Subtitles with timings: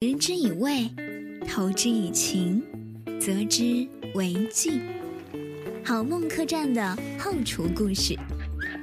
[0.00, 0.88] 食之以味，
[1.48, 2.62] 投之以情，
[3.20, 4.80] 择之为敬。
[5.84, 8.16] 好梦客栈的后厨故事，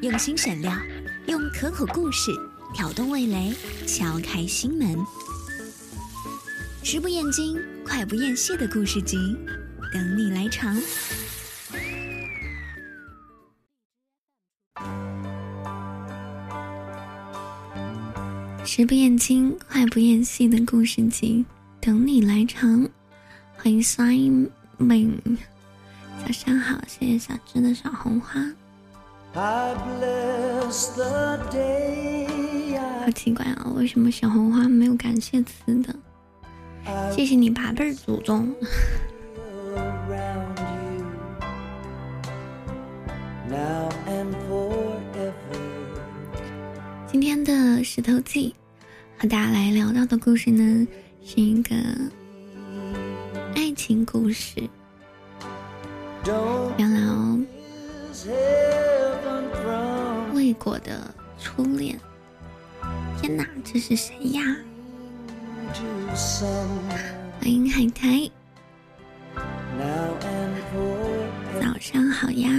[0.01, 0.77] 用心选料，
[1.27, 2.31] 用可口故事
[2.73, 3.53] 挑动味蕾，
[3.87, 4.97] 敲开心门。
[6.83, 9.15] 食不厌精，快不厌细的故事集，
[9.93, 10.75] 等你来尝。
[18.77, 21.45] 食不厌精，坏不厌细的故事集，
[21.79, 22.85] 等你来尝。
[23.55, 25.17] 欢迎 Simon，
[26.19, 28.33] 早上好，谢谢小芝的小红花。
[29.31, 29.73] 好
[33.15, 35.95] 奇怪啊，为什么小红花没有感谢词的？
[37.15, 38.53] 谢谢你八辈祖宗。
[47.07, 48.53] 今天的石头记
[49.17, 50.85] 和大家来聊到的故事呢，
[51.23, 51.73] 是一个
[53.55, 54.61] 爱情故事，
[56.25, 57.37] 聊聊
[60.33, 61.97] 未果的初恋。
[63.21, 64.41] 天哪，这是谁呀？
[67.39, 68.29] 欢迎海苔，
[71.61, 72.49] 早上好呀。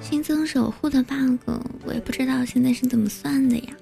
[0.00, 1.38] 新增守护的 bug，
[1.84, 3.74] 我也不知道现在是怎么算的呀。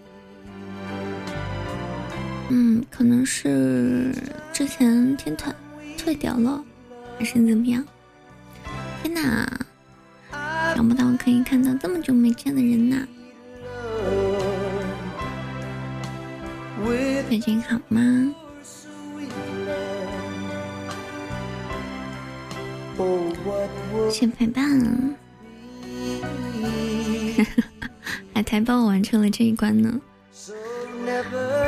[2.49, 4.13] 嗯，可能是
[4.53, 5.55] 之前天团
[5.99, 6.63] 退掉了，
[7.19, 7.85] 还是怎么样？
[9.03, 9.51] 天哪，
[10.75, 13.07] 想不到可以看到这么久没见的人呐！
[17.29, 18.33] 最近好吗？
[24.11, 24.63] 谢陪伴。
[28.33, 30.01] 海苔帮我完成了这一关呢，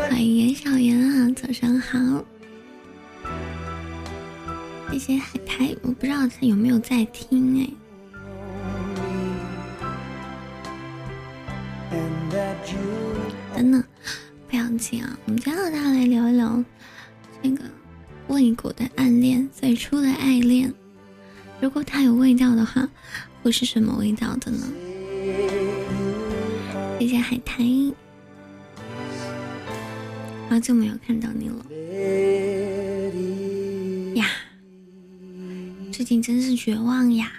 [0.09, 2.25] 欢迎严小严啊，早上好，
[4.91, 7.69] 谢谢海苔，我不知道他有没有在听哎。
[13.55, 13.85] 等等，
[14.49, 16.65] 不要紧啊，我们今天和大家来聊一聊
[17.43, 17.63] 这个
[18.29, 20.73] 未果的暗恋，最初的爱恋，
[21.61, 22.89] 如果它有味道的话，
[23.43, 24.67] 会是什么味道的呢？
[26.99, 27.63] 谢谢海苔，
[30.49, 31.67] 好久没有看到你了
[34.17, 34.27] 呀！
[35.93, 37.31] 最近真是绝望呀！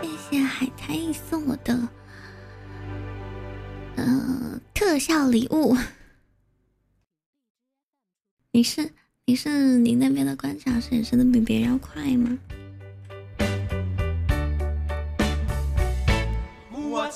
[0.00, 1.88] 谢谢海苔送我的
[3.96, 5.76] 呃特效礼物。
[8.52, 8.90] 你是
[9.26, 12.38] 你是你那边的观察显示的比别人要快吗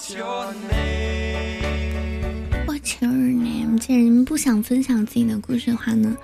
[0.02, 0.16] ？What's
[3.00, 3.78] your name？
[3.78, 6.16] 既然你们不想分享自己的故事的话呢，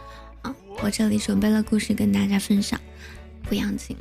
[0.42, 0.52] 啊，
[0.82, 2.80] 我这里准备了故事跟大家分享，
[3.44, 3.96] 不要紧。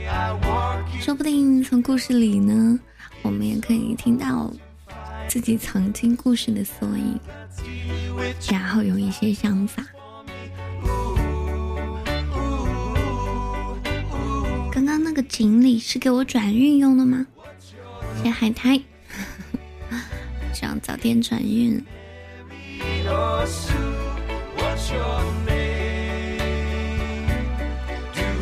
[0.98, 2.80] 说不定从故事里呢，
[3.20, 4.50] 我们也可以听到
[5.28, 7.20] 自己曾经故事的缩影，
[8.50, 9.84] 然后有一些想法。
[14.72, 17.26] 刚刚那个锦鲤是给我转运用的吗？
[18.22, 18.80] 谢海苔，
[20.52, 21.82] 想早点转运。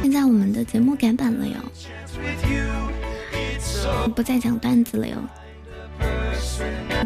[0.03, 1.57] 现在我们的节目改版了哟，
[4.15, 5.17] 不再讲段子了哟，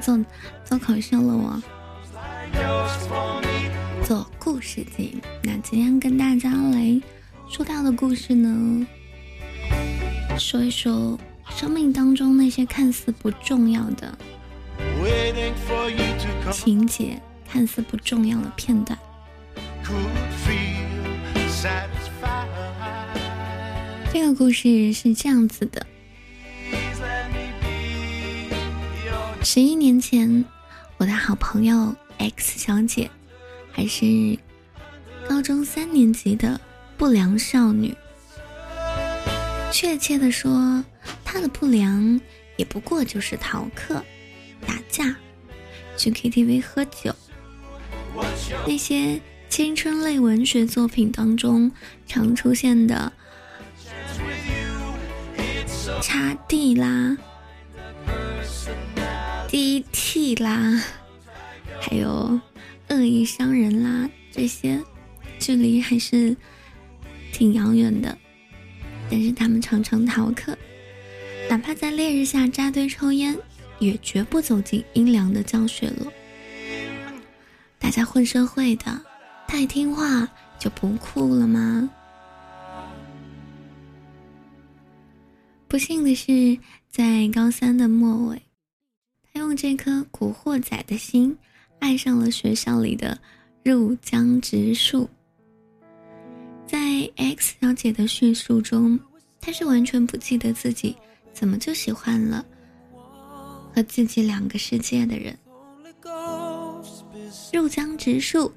[0.01, 0.19] 做
[0.65, 1.61] 做口秀了我，
[4.05, 5.21] 做故事集。
[5.43, 7.01] 那今天跟大家来
[7.49, 8.87] 说到的故事呢，
[10.39, 11.19] 说一说。
[11.55, 14.17] 生命当中那些看似不重要的
[16.53, 17.21] 情节，
[17.51, 18.97] 看似不重要的片段。
[24.13, 25.85] 这个故事是这样子的：
[29.43, 30.45] 十一年前，
[30.97, 33.11] 我的好朋友 X 小姐
[33.73, 34.39] 还是
[35.29, 36.61] 高中三年级的
[36.97, 37.97] 不良少女。
[39.73, 40.85] 确切的说。
[41.25, 42.21] 他的不良
[42.57, 44.05] 也不过就是逃课、
[44.67, 45.17] 打架、
[45.97, 47.15] 去 KTV 喝酒，
[48.67, 51.71] 那些青春类文学作品当中
[52.07, 53.13] 常出现的
[56.03, 57.17] 插地啦、
[59.49, 60.83] DT 啦，
[61.81, 62.41] 还有
[62.89, 64.83] 恶意伤人啦，这些
[65.39, 66.37] 距离还是
[67.33, 68.19] 挺遥远的，
[69.11, 70.57] 但是他们常常逃课。
[71.51, 73.37] 哪怕在烈日下扎堆抽烟，
[73.79, 76.11] 也绝不走进阴凉的教学楼。
[77.79, 79.01] 大家混社会的，
[79.47, 81.89] 太听话就不酷了吗？
[85.67, 86.59] 不幸的是，
[86.91, 88.43] 在高三的末尾，
[89.33, 91.37] 他用这颗古惑仔的心，
[91.79, 93.19] 爱上了学校里的
[93.63, 95.09] 入江直树。
[96.67, 96.79] 在
[97.17, 98.99] X 小姐的叙述中，
[99.41, 100.97] 她是完全不记得自己
[101.33, 102.45] 怎么就喜欢了
[103.75, 105.37] 和自己两个世界的人。
[107.53, 108.53] 入江直树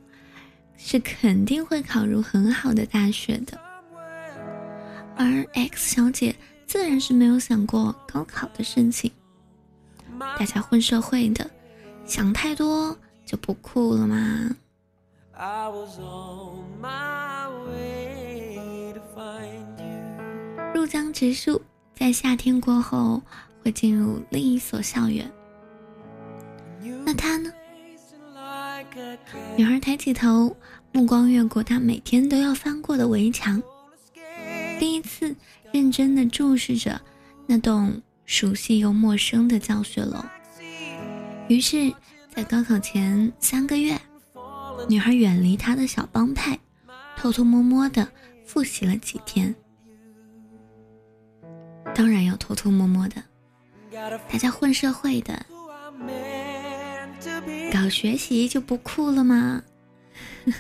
[0.78, 3.60] 是肯定会考入很好的大学的，
[5.16, 6.36] 而 X 小姐
[6.66, 9.12] 自然是没有想过高考的事情。
[10.20, 11.50] 大家混社会的，
[12.06, 14.56] 想太多就不酷了吗？
[20.74, 21.62] 入江直树
[22.02, 23.22] 在夏天过后
[23.62, 25.32] 会进入另一所校园，
[27.06, 27.54] 那他呢？
[29.56, 30.58] 女孩抬起头，
[30.92, 33.62] 目光越过她每天都要翻过的围墙，
[34.80, 35.36] 第一次
[35.72, 37.00] 认真的注视着
[37.46, 40.26] 那栋熟悉又陌生的教学楼。
[41.50, 41.94] 于是，
[42.36, 43.96] 在高考前三个月，
[44.90, 46.58] 女孩远离她的小帮派，
[47.16, 48.08] 偷偷摸摸的
[48.44, 49.54] 复习了几天。
[51.94, 53.24] 当然要偷偷摸摸的，
[54.32, 55.46] 大家混社会的。
[57.72, 59.62] 搞学习就不酷了吗？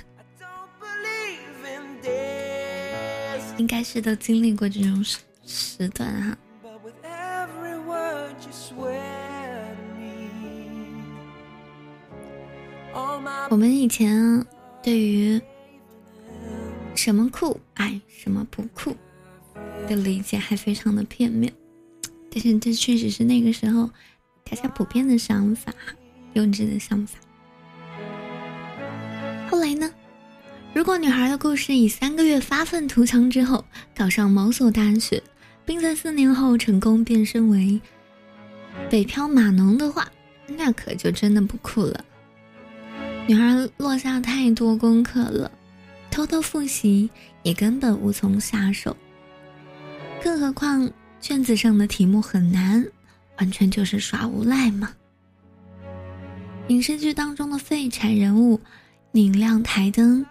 [3.57, 6.37] 应该是都经历过这种时时段哈。
[13.49, 14.45] 我们以前
[14.81, 15.41] 对于
[16.95, 18.95] 什么酷哎什么不酷
[19.87, 21.51] 的理解还非常的片面，
[22.31, 23.89] 但是这确实是那个时候
[24.43, 25.73] 大家普遍的想法。
[26.33, 27.19] 幼稚的想法。
[29.49, 29.91] 后来呢？
[30.73, 35.21] 如果女孩的故事以三个月发愤图强之后考上某所大学，
[35.65, 37.81] 并在四年后成功变身为
[38.89, 40.09] 北漂码农的话，
[40.47, 42.05] 那可就真的不酷了。
[43.27, 45.51] 女孩落下太多功课了，
[46.09, 47.09] 偷偷复习
[47.43, 48.95] 也根本无从下手，
[50.23, 50.89] 更何况
[51.19, 52.85] 卷子上的题目很难，
[53.39, 54.93] 完全就是耍无赖嘛。
[56.67, 58.59] 影视剧当中的废柴人物，
[59.11, 60.25] 拧亮台灯，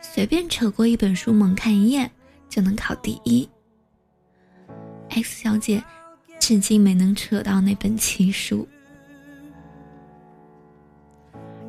[0.00, 2.10] 随便扯过一本书猛看一页
[2.48, 3.48] 就能考第一。
[5.10, 5.82] X 小姐
[6.40, 8.66] 至今没能扯到那本奇书。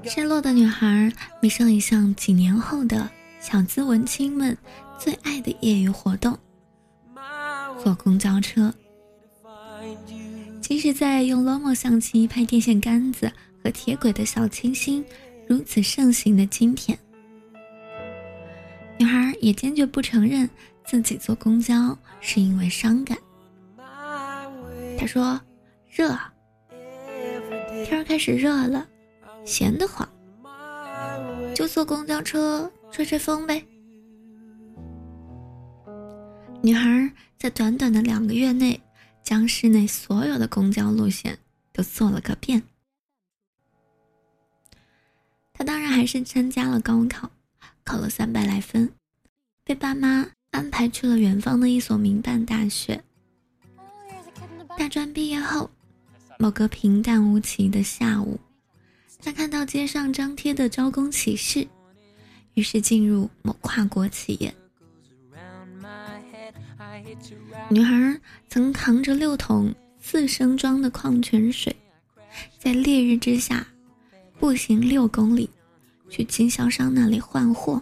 [0.04, 3.10] 失落的女孩迷上一项几年后的
[3.40, 4.58] 小资文青们
[4.98, 6.38] 最爱的业余活动——
[7.82, 8.74] 坐公交车。
[10.62, 13.32] 即使在用 Lomo 相机拍电线杆子。
[13.64, 15.04] 和铁轨的小清新
[15.46, 16.98] 如此盛行的今天，
[18.98, 20.50] 女孩也坚决不承认
[20.86, 23.18] 自己坐公交是因为伤感。
[24.98, 25.38] 她说
[25.90, 26.18] ：“热，
[27.84, 28.88] 天开始热了，
[29.44, 30.08] 闲得慌，
[31.54, 33.62] 就坐公交车吹吹风呗。”
[36.64, 38.82] 女孩在短短的两个月内，
[39.24, 41.38] 将市内所有的公交路线
[41.72, 42.62] 都做了个遍。
[45.54, 47.32] 她当然还是参加了高考，
[47.84, 48.92] 考了三百来分，
[49.64, 53.02] 被爸妈安排去了远方的一所民办大学。
[54.78, 55.70] 大专毕业后，
[56.38, 58.40] 某个平淡无奇的下午，
[59.20, 61.68] 他看到街上张贴的招工启事，
[62.56, 64.54] 于是进入某跨国企业。
[67.70, 71.76] 女孩曾扛着六桶四升装的矿泉水，
[72.58, 73.66] 在烈日之下。
[74.40, 75.50] 步行六公里，
[76.12, 77.82] 去经销商那里换货。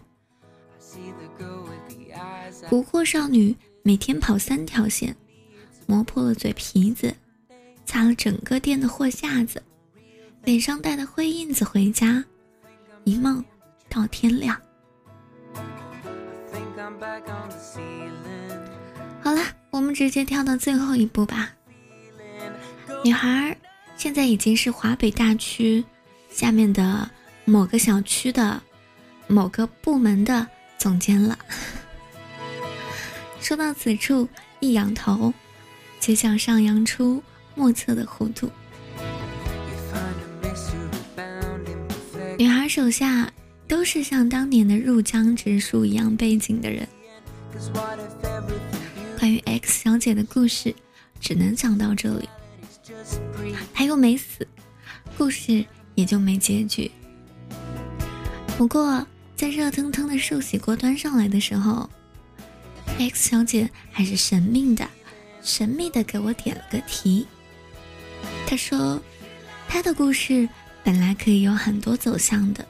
[2.69, 3.53] 不惑少女
[3.83, 5.13] 每天跑三条线，
[5.85, 7.13] 磨破了嘴皮子，
[7.85, 9.61] 擦了整个店的货架子，
[10.45, 12.23] 脸上带的灰印子回家，
[13.03, 13.43] 一梦
[13.89, 14.57] 到天亮。
[19.25, 19.41] 好了，
[19.71, 21.51] 我们直接跳到最后一步吧。
[23.03, 23.57] 女孩
[23.97, 25.83] 现在已经是华北大区。
[26.29, 27.09] 下面的
[27.43, 28.61] 某个小区的
[29.25, 30.45] 某个部门的
[30.77, 31.39] 总监了。
[33.41, 34.29] 说到此处，
[34.59, 35.33] 一仰头，
[35.99, 37.23] 就像上扬出
[37.55, 38.51] 莫测的弧度。
[42.37, 43.31] 女孩手下
[43.67, 46.87] 都是像当年的入江直树一样背景的人。
[49.25, 50.75] 关于 X 小姐的故事，
[51.19, 52.29] 只能讲到这里。
[53.73, 54.47] 她又没死，
[55.17, 55.65] 故事
[55.95, 56.91] 也就没结局。
[58.55, 59.03] 不过，
[59.35, 61.89] 在热腾腾的寿喜锅端上来的时候
[62.99, 64.87] ，X 小姐还是神秘的、
[65.41, 67.25] 神秘的给我点了个题。
[68.45, 69.01] 她说，
[69.67, 70.47] 她的故事
[70.83, 72.63] 本来可以有很多走向的，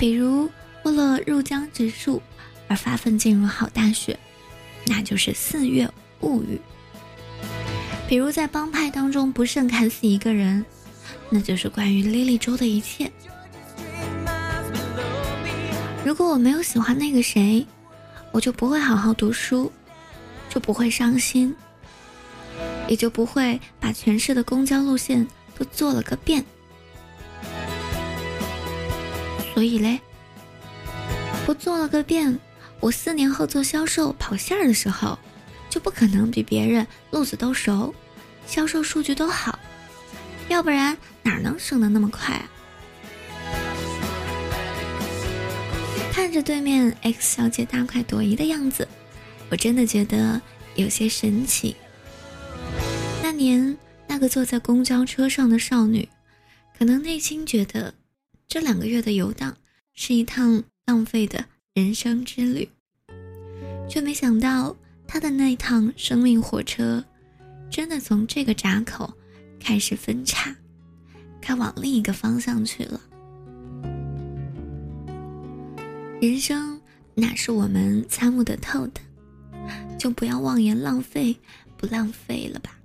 [0.00, 0.50] 比如
[0.84, 2.22] 为了入江直树
[2.66, 4.18] 而发奋进入好大学，
[4.88, 5.88] 那就是《四月
[6.20, 6.58] 物语》；
[8.08, 10.64] 比如在帮派当中不慎砍死一个人，
[11.28, 13.10] 那就是关于莉莉周的一切。
[16.04, 17.66] 如果我没有喜欢那个谁，
[18.32, 19.70] 我就不会好好读书，
[20.48, 21.54] 就不会伤心，
[22.88, 25.26] 也就不会把全市的公交路线
[25.56, 26.42] 都做了个遍。
[29.52, 30.00] 所以嘞，
[31.44, 32.38] 不做了个遍，
[32.80, 35.18] 我四年后做销售跑线儿的时候，
[35.68, 37.94] 就不可能比别人路子都熟，
[38.46, 39.58] 销售数据都好，
[40.48, 42.48] 要不然哪能升得那么快啊？
[46.12, 48.86] 看着对面 X 小姐大快朵颐的样子，
[49.50, 50.40] 我真的觉得
[50.74, 51.74] 有些神奇。
[53.22, 56.08] 那年那个坐在公交车上的少女，
[56.78, 57.94] 可能内心觉得
[58.46, 59.56] 这两个月的游荡
[59.94, 61.44] 是一趟浪费的
[61.78, 62.68] 人生之旅，
[63.88, 67.04] 却没想到他的那趟生命火车，
[67.70, 69.14] 真的从这个闸口
[69.60, 70.52] 开始分叉，
[71.40, 73.00] 开往另一个方向去了。
[76.20, 76.80] 人生
[77.14, 79.00] 哪是我们参悟得透的？
[79.96, 81.36] 就不要妄言浪费，
[81.76, 82.76] 不浪费了吧。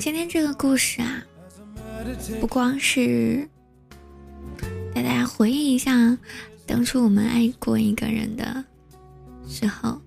[0.00, 1.24] 今天这个故事啊，
[2.40, 3.48] 不光是
[4.94, 6.16] 带大家回忆一下
[6.66, 8.64] 当初我们爱过一个人的
[9.48, 10.00] 时候，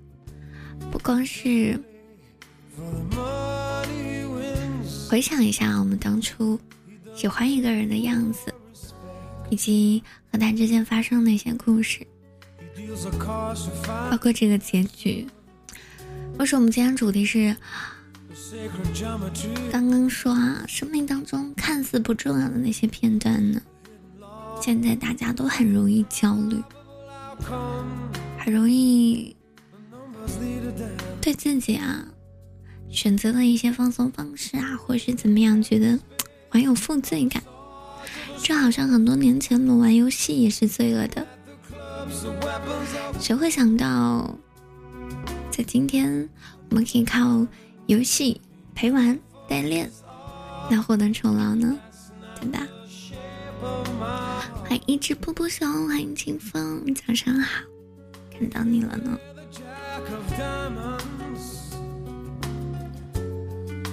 [0.92, 1.80] 不光是
[5.10, 6.60] 回想一下我们当初
[7.16, 8.54] 喜欢一个人的样子。
[9.50, 12.06] 以及和他之间发生的一些故事，
[14.12, 15.26] 包括这个结局。
[16.38, 17.56] 为什么我们今天主题是
[19.72, 23.62] 刚刚说啊，生命当中看似不重要的那些片段呢？
[24.62, 26.62] 现在大家都很容易焦虑，
[28.38, 29.36] 很容易
[31.22, 32.06] 对自己啊
[32.90, 35.98] 选择的一些放松方式啊，或是怎么样，觉得
[36.50, 37.42] 很有负罪感。
[38.40, 41.26] 就好像很多年前我们玩游戏也是罪恶的，
[43.20, 44.38] 谁会想到，
[45.50, 46.30] 在今天
[46.70, 47.46] 我们可以靠
[47.88, 48.40] 游戏
[48.76, 49.90] 陪玩代练
[50.70, 51.78] 来获得酬劳呢？
[52.40, 52.68] 对吧？
[53.60, 57.64] 欢迎一只噗噗熊，欢迎清风，早上好，
[58.32, 59.18] 看到你了呢。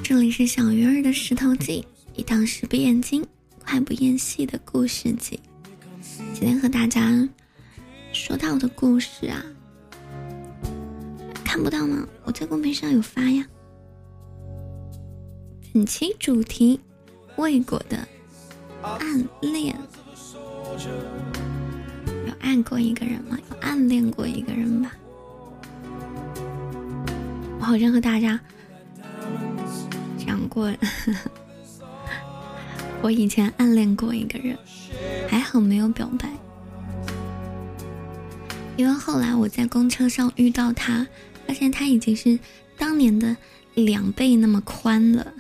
[0.02, 3.26] 这里是小鱼儿的石头记，一档石不眼睛。
[3.66, 5.40] 快不厌细的故事集，
[6.34, 7.26] 今天和大家
[8.12, 9.42] 说到的故事啊，
[11.42, 12.06] 看不到吗？
[12.24, 13.46] 我在公屏上有发呀。
[15.72, 16.78] 本期主题：
[17.36, 18.06] 未果的
[18.98, 19.76] 暗恋。
[22.26, 23.38] 有暗过一个人吗？
[23.50, 24.92] 有暗恋过一个人吧？
[27.58, 28.38] 我好像和大家
[30.18, 30.72] 讲过。
[33.02, 34.56] 我以前暗恋过一个人，
[35.28, 36.30] 还好没有表白，
[38.78, 41.06] 因为后来我在公车上遇到他，
[41.46, 42.38] 发现他已经是
[42.78, 43.36] 当年的
[43.74, 45.34] 两倍那么宽了，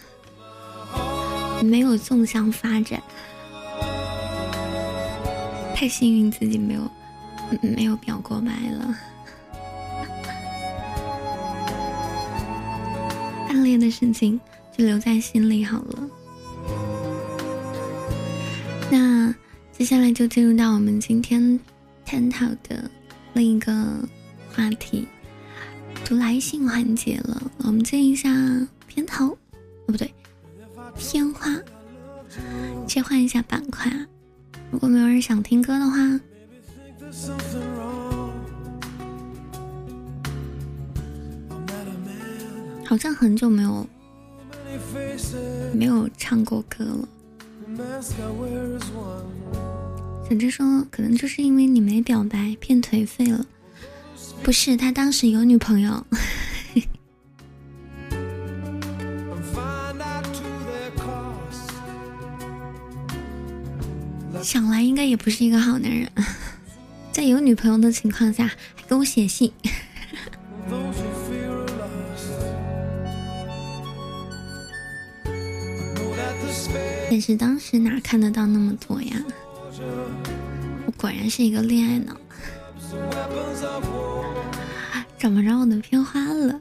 [1.62, 3.02] 没有纵向发展，
[5.74, 6.88] 太幸运自己没有
[7.60, 8.96] 没有表过白了，
[13.50, 14.40] 暗恋的事情
[14.76, 16.08] 就留在心里好了。
[18.90, 19.34] 那
[19.72, 21.60] 接下来就进入到我们今天
[22.06, 22.88] 探讨的
[23.34, 23.74] 另一个
[24.54, 25.06] 话题——
[26.06, 27.50] 读来信环节了。
[27.58, 28.30] 我们进一下
[28.86, 29.36] 片头，哦
[29.88, 30.14] 不对，
[30.96, 31.50] 片花，
[32.86, 34.06] 切换一下板块啊。
[34.74, 35.96] 如果没有人想听歌的话，
[42.84, 43.86] 好像很久没有
[45.72, 47.08] 没有唱过歌了。
[50.28, 53.46] 小智说：“可能就是因为你没表白，变颓废了。”
[54.42, 56.04] 不是，他当时有女朋友。
[64.54, 66.08] 想来应该也不是一个好男人，
[67.10, 68.54] 在有女朋友的情况下还
[68.88, 69.50] 给我写信。
[77.10, 79.16] 但是当时哪看得到那么多呀？
[80.86, 82.16] 我果然是一个恋爱脑。
[85.18, 85.58] 怎么着？
[85.58, 86.60] 我的飘花了。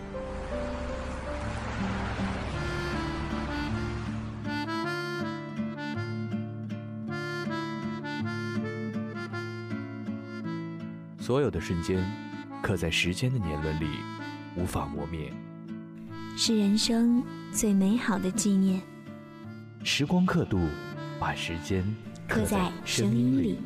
[11.31, 12.05] 所有的瞬间，
[12.61, 13.87] 刻在时间的年轮里，
[14.57, 15.31] 无法磨灭。
[16.35, 17.23] 是人生
[17.53, 18.81] 最美好的纪念。
[19.81, 20.59] 时光刻度，
[21.21, 21.85] 把时间
[22.27, 23.59] 刻在声音里。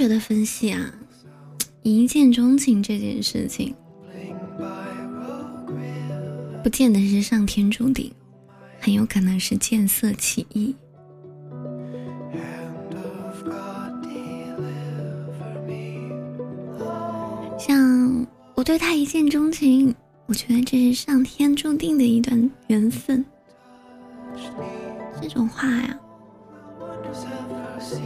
[0.00, 0.94] 多科学的分析啊，
[1.82, 3.74] 一见钟情这件事情。
[6.62, 8.10] 不见得是上天注定，
[8.78, 10.74] 很有可能是见色起意。
[17.58, 23.22] 像我对他一见钟情，我觉得这是上天注定的一段缘分。
[25.20, 25.98] 这种话呀，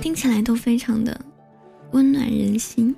[0.02, 1.20] 听起来都非常的
[1.94, 2.94] 温暖人心。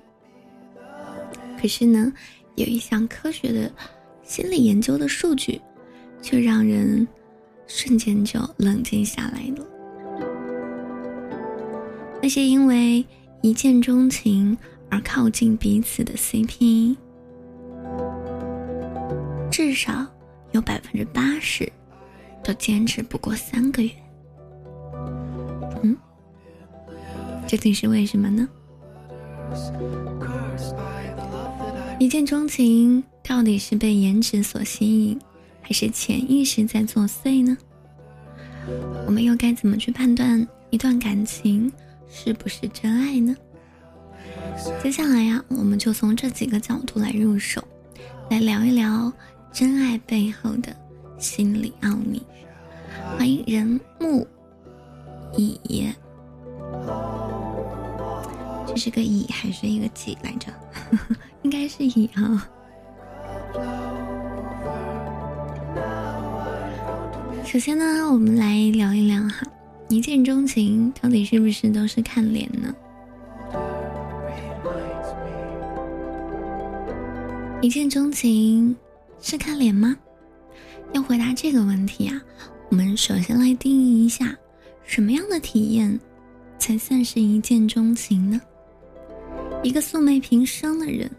[1.61, 2.13] 可是呢，
[2.57, 3.71] 有一项科学的。
[4.29, 5.61] 心理研究的数据，
[6.21, 7.07] 却让人
[7.69, 9.65] 瞬间就冷静下来了。
[12.21, 13.07] 那些因为
[13.41, 14.59] 一见钟情
[14.91, 16.97] 而靠近彼此的 CP，
[19.49, 20.05] 至少
[20.51, 21.73] 有百分之八十
[22.43, 23.91] 都坚持不过三个月。
[25.85, 25.97] 嗯，
[27.47, 28.49] 究竟是为什么呢？
[31.99, 33.03] 一见钟情。
[33.29, 35.19] 到底是被颜值所吸引，
[35.61, 37.59] 还是潜意识在作祟呢？
[39.05, 41.73] 我们又该怎么去判断一段感情
[42.09, 43.35] 是不是真爱呢？
[44.81, 47.61] 接下来呀，我们就从这几个角度来入手，
[48.31, 49.13] 来聊一聊
[49.53, 50.75] 真爱背后的
[51.19, 52.23] 心理奥秘。
[53.19, 54.25] 欢迎人木
[55.37, 55.93] 乙，
[56.87, 57.46] 这
[58.77, 60.53] 是个乙还是一个己来着？
[61.43, 62.49] 应该是乙啊。
[67.45, 69.47] 首先呢，我们来聊一聊哈，
[69.89, 72.75] 一见钟情到底是不是都是看脸呢？
[77.63, 78.77] 一见钟情
[79.21, 79.97] 是看脸吗？
[80.93, 82.21] 要回答这个问题啊，
[82.69, 84.37] 我们首先来定义一下，
[84.85, 85.99] 什么样的体验
[86.59, 88.41] 才算是一见钟情呢？
[89.67, 91.11] 一个素昧平生的人，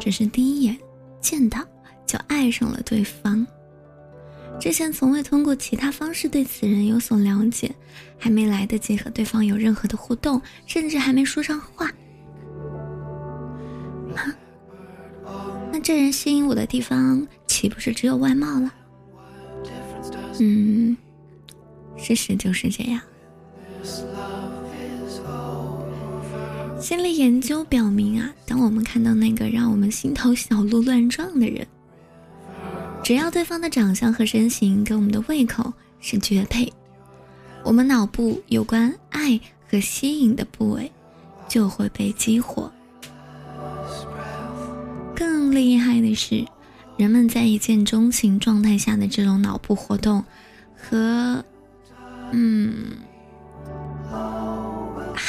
[0.00, 0.76] 只是第一眼
[1.20, 1.64] 见到。
[2.04, 3.46] 就爱上了对方，
[4.60, 7.72] 之前从未通过其他方式对此人有所了解，
[8.18, 11.90] 还没来得及和对方有任何的互动，甚至还没说上话。
[15.70, 18.74] 那这人吸引我的地方岂不是只有外貌了？
[20.40, 20.94] 嗯，
[21.96, 23.00] 事实就是这样。
[26.82, 31.64] 心理研究表明啊，当我们看到那个让我们心头小鹿乱撞的人。
[33.04, 36.70] 只要对方的长相和身形跟我们的胃口是绝配，
[37.62, 39.38] 我们脑部有关爱
[39.70, 40.90] 和吸引的部位
[41.48, 42.70] 就会被激活。
[45.14, 46.44] 更厉害的是，
[46.96, 50.24] 人们在一见钟情状态下的这种脑部活动，
[50.76, 51.44] 和
[52.32, 52.86] 嗯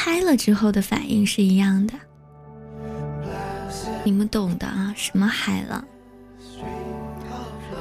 [0.06, 1.94] 嗨了之后的反应是一样的。
[4.04, 5.82] 你们懂的啊，什么嗨了？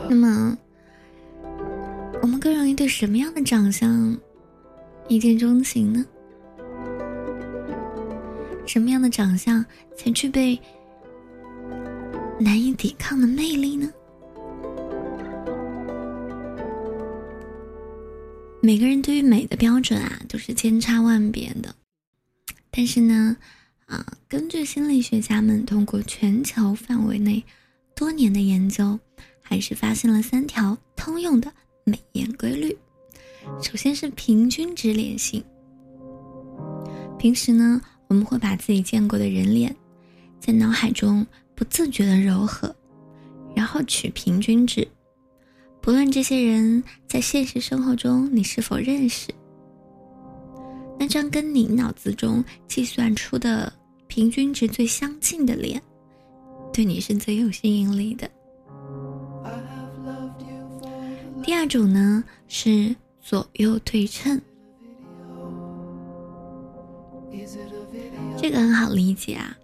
[0.08, 0.56] 那么，
[2.22, 4.16] 我们更容易对什么样的长相
[5.08, 6.06] 一见钟情呢？
[8.66, 9.64] 什么样的长相
[9.96, 10.56] 才具备
[12.38, 13.90] 难以抵抗的魅力呢？
[18.60, 21.74] 每个人对于美的标准啊，都是千差万别的。
[22.72, 23.36] 但是呢，
[23.86, 27.44] 啊，根据心理学家们通过全球范围内
[27.94, 28.98] 多年的研究。
[29.44, 31.52] 还是发现了三条通用的
[31.84, 32.74] 美颜规律。
[33.60, 35.44] 首先是平均值脸型。
[37.18, 39.76] 平时呢，我们会把自己见过的人脸，
[40.40, 42.74] 在脑海中不自觉的柔和，
[43.54, 44.88] 然后取平均值。
[45.82, 49.34] 不论这些人在现实生活中你是否认识，
[51.02, 53.72] 那张跟你脑子中计算出的
[54.06, 55.82] 平均值最相近的脸，
[56.72, 58.30] 对你是最有吸引力的。
[61.42, 64.40] 第二种呢是左右对称，
[68.38, 69.58] 这个很好理解啊。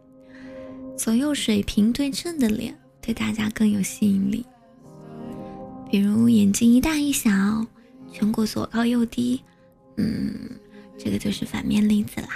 [0.97, 4.45] 左右水平对称的脸对大家更有吸引力，
[5.89, 7.31] 比如眼睛一大一小，
[8.13, 9.41] 颧骨左高右低，
[9.99, 10.37] 嗯，
[10.99, 12.29] 这个就是反面例子啦。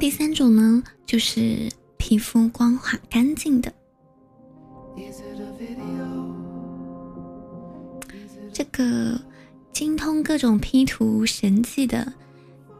[0.00, 3.72] 第三种呢就是皮肤光滑干净的。
[8.52, 9.20] 这个
[9.72, 12.10] 精通各种 P 图神技的，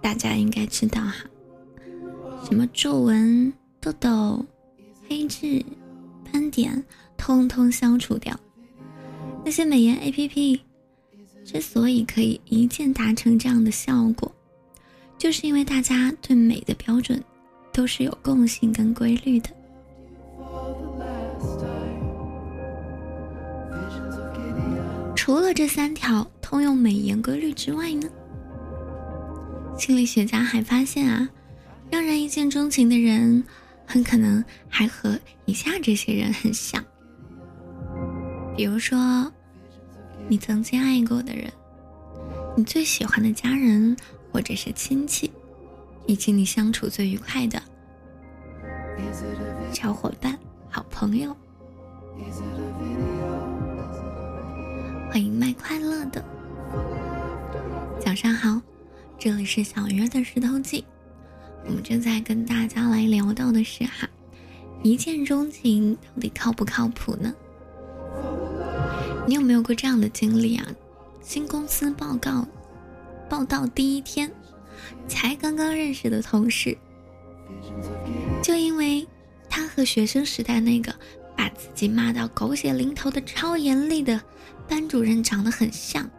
[0.01, 1.15] 大家应该知道哈。
[2.45, 4.45] 什么皱纹、痘痘、
[5.09, 5.63] 黑痣、
[6.33, 6.83] 斑点，
[7.17, 8.39] 通通消除掉。
[9.45, 10.61] 那些美颜 APP
[11.47, 14.31] 之所以可以一键达成这样的效果，
[15.17, 17.23] 就是因为大家对美的标准
[17.73, 19.49] 都是有共性跟规律的。
[25.15, 28.09] 除了这三条通用美颜规律之外呢，
[29.79, 31.29] 心理学家还发现啊，
[31.91, 33.43] 让人一见钟情的人，
[33.87, 36.85] 很可能还和以下这些人很像。
[38.57, 39.31] 比如说，
[40.29, 41.53] 你曾经爱过的人，
[42.57, 43.97] 你最喜欢的家人
[44.33, 45.31] 或者是亲戚，
[46.07, 47.63] 以及你相处最愉快的
[49.73, 50.37] 小伙伴、
[50.69, 51.35] 好朋友。
[55.09, 56.25] 欢迎卖快乐的，
[58.01, 58.61] 早上好，
[59.17, 60.85] 这里是小鱼儿的石头记。
[61.67, 64.09] 我们正在跟大家来聊到的是哈，
[64.83, 67.33] 一见钟情到底靠不靠谱呢？
[69.27, 70.67] 你有没有过这样的经历啊？
[71.21, 72.47] 新公司报告
[73.29, 74.31] 报道第一天，
[75.09, 76.79] 才刚刚认识的同事，
[78.43, 79.07] 就因为
[79.49, 80.95] 他和学生时代那个
[81.37, 84.21] 把自己骂到狗血淋头的超严厉的。
[84.69, 86.11] 班主任长得很像，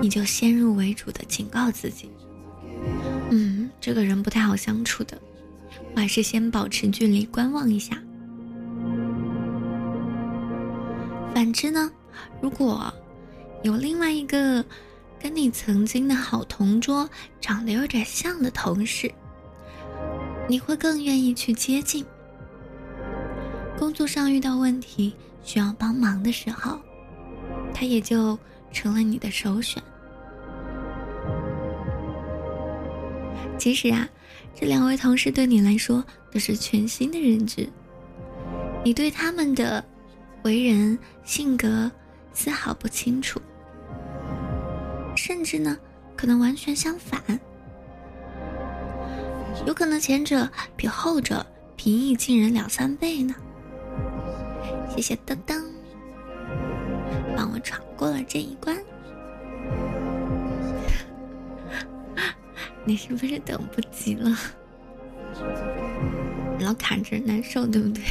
[0.00, 2.08] 你就先入为主的警告自己，
[3.30, 5.20] 嗯，这个人不太好相处的，
[5.96, 8.00] 我还是先保持距离观望一下。
[11.42, 11.90] 反之呢，
[12.40, 12.94] 如果
[13.64, 14.64] 有另外一个
[15.18, 19.12] 跟你曾经的好同桌长得有点像的同事，
[20.48, 22.06] 你会更愿意去接近。
[23.76, 25.12] 工作上遇到问题。
[25.42, 26.78] 需要帮忙的时候，
[27.74, 28.38] 他也就
[28.70, 29.82] 成了你的首选。
[33.58, 34.08] 其实啊，
[34.54, 37.68] 这两位同事对你来说都是全新的认知，
[38.84, 39.84] 你对他们的
[40.42, 41.90] 为人性格
[42.32, 43.40] 丝毫不清楚，
[45.16, 45.78] 甚至呢，
[46.16, 47.22] 可能完全相反，
[49.66, 53.34] 有可能前者比后者平易近人两三倍呢。
[54.90, 55.62] 谢谢噔噔，
[57.36, 58.76] 帮我闯过了这一关。
[62.84, 64.36] 你是不是等不及了？
[66.58, 68.02] 老卡着难受，对不对？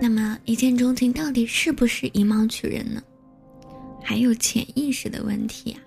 [0.00, 3.02] 那么一见钟情到底是不是以貌取人呢？
[4.02, 5.78] 还有潜意识的问题啊！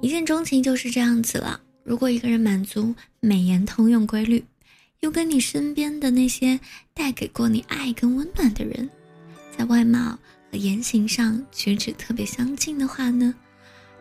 [0.00, 1.60] 一见钟情就是这样子了。
[1.84, 4.42] 如果一个人满足美颜通用规律，
[5.00, 6.58] 又跟你身边的那些
[6.94, 8.88] 带给过你爱跟温暖的人，
[9.56, 10.18] 在外貌
[10.50, 13.34] 和言行上举止特别相近的话呢，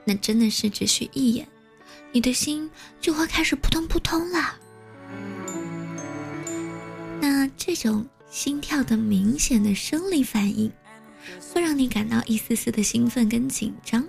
[0.06, 1.46] 那真的是只需一眼，
[2.14, 2.70] 你的心
[3.02, 4.56] 就会开始扑通扑通了。
[7.20, 10.72] 那这种心跳的明显的生理反应，
[11.54, 14.06] 会让你感到一丝丝的兴奋跟紧张，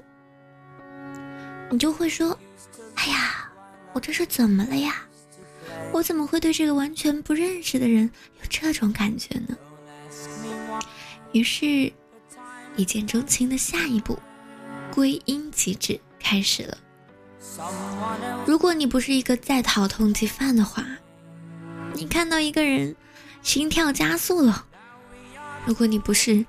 [1.71, 2.39] 你就会说
[2.97, 3.51] ：“哎呀，
[3.93, 5.03] 我这是怎么了呀？”
[5.93, 9.57] 我怎么会对这个完全不认识的人有这种感觉呢？
[11.33, 11.93] 于是，
[12.77, 14.19] 一见钟情的下一步，
[14.93, 16.79] 归因机制开始了。
[18.47, 20.85] 如果你不是一个在逃通缉犯的话，
[21.95, 22.95] 你看到一个人，
[23.43, 24.65] 心跳加速了；
[25.65, 26.45] 如果你不是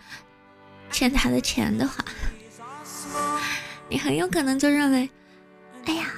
[0.91, 2.03] 欠他的钱的话，
[3.89, 5.09] 你很有可能就认为，
[5.85, 6.11] 哎呀，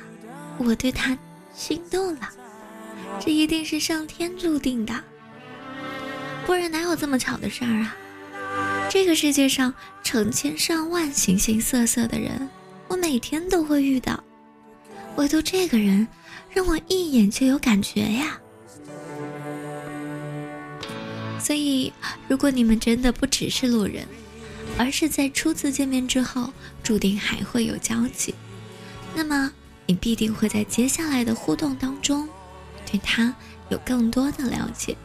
[0.57, 1.17] 我对他
[1.53, 2.29] 心动了。
[3.19, 4.93] 这一定是上天注定的，
[6.45, 7.95] 不然哪有这么巧的事儿啊？
[8.89, 12.49] 这个世界上成千上万形形色色的人，
[12.87, 14.21] 我每天都会遇到，
[15.15, 16.07] 唯独这个人
[16.49, 18.37] 让我一眼就有感觉呀。
[21.41, 21.91] 所以，
[22.27, 24.07] 如果你们真的不只是路人，
[24.77, 28.33] 而是在初次见面之后注定还会有交集，
[29.15, 29.51] 那么
[29.87, 32.29] 你必定会在接下来的互动当中。
[32.89, 33.33] 对他
[33.69, 34.95] 有更多的了解，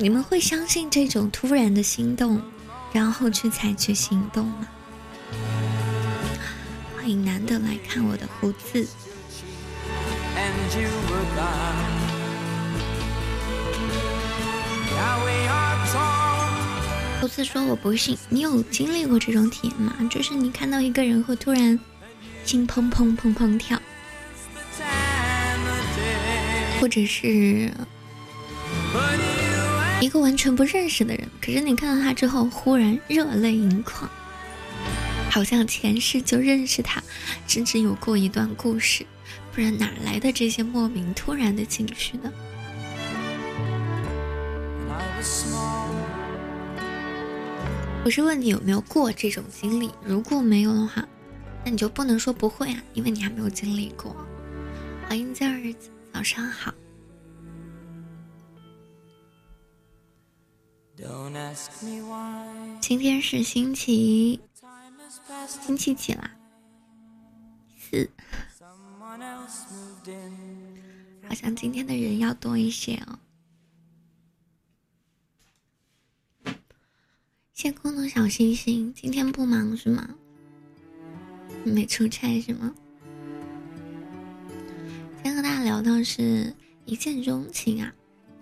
[0.00, 2.42] 你们会相信这种突然的心动，
[2.92, 4.68] 然后去采取行动吗？
[6.96, 8.86] 欢迎难得来看我的胡子。
[17.20, 19.92] 猴子说：“我不信，你有经历过这种体验吗？
[20.08, 21.78] 就是你看到一个人会突然
[22.44, 23.80] 心砰砰砰砰跳。”
[26.80, 27.72] 或者是
[30.00, 34.08] 一个完全不认识的人，可是你看到他之后，忽然热泪盈眶，
[35.28, 37.02] 好像前世就认识他，
[37.48, 39.04] 甚至有过一段故事，
[39.52, 42.32] 不然哪来的这些莫名突然的情绪呢？
[48.04, 51.04] 我是问你有没有过这种经历，如果没有的话，
[51.64, 54.14] 那你就不能说不会啊，因为你还没有经历过。
[55.08, 55.90] 欢迎在日子。
[56.12, 56.72] 早上好。
[62.80, 64.40] 今天是星期
[65.46, 66.30] 星期几啦？
[67.76, 68.08] 四。
[71.28, 73.18] 好像今天的人要多一些哦。
[77.58, 80.08] 谢空的小星星，今天不忙是吗？
[81.64, 82.72] 没出差是吗？
[85.20, 87.92] 先和大家聊到是一见钟情啊，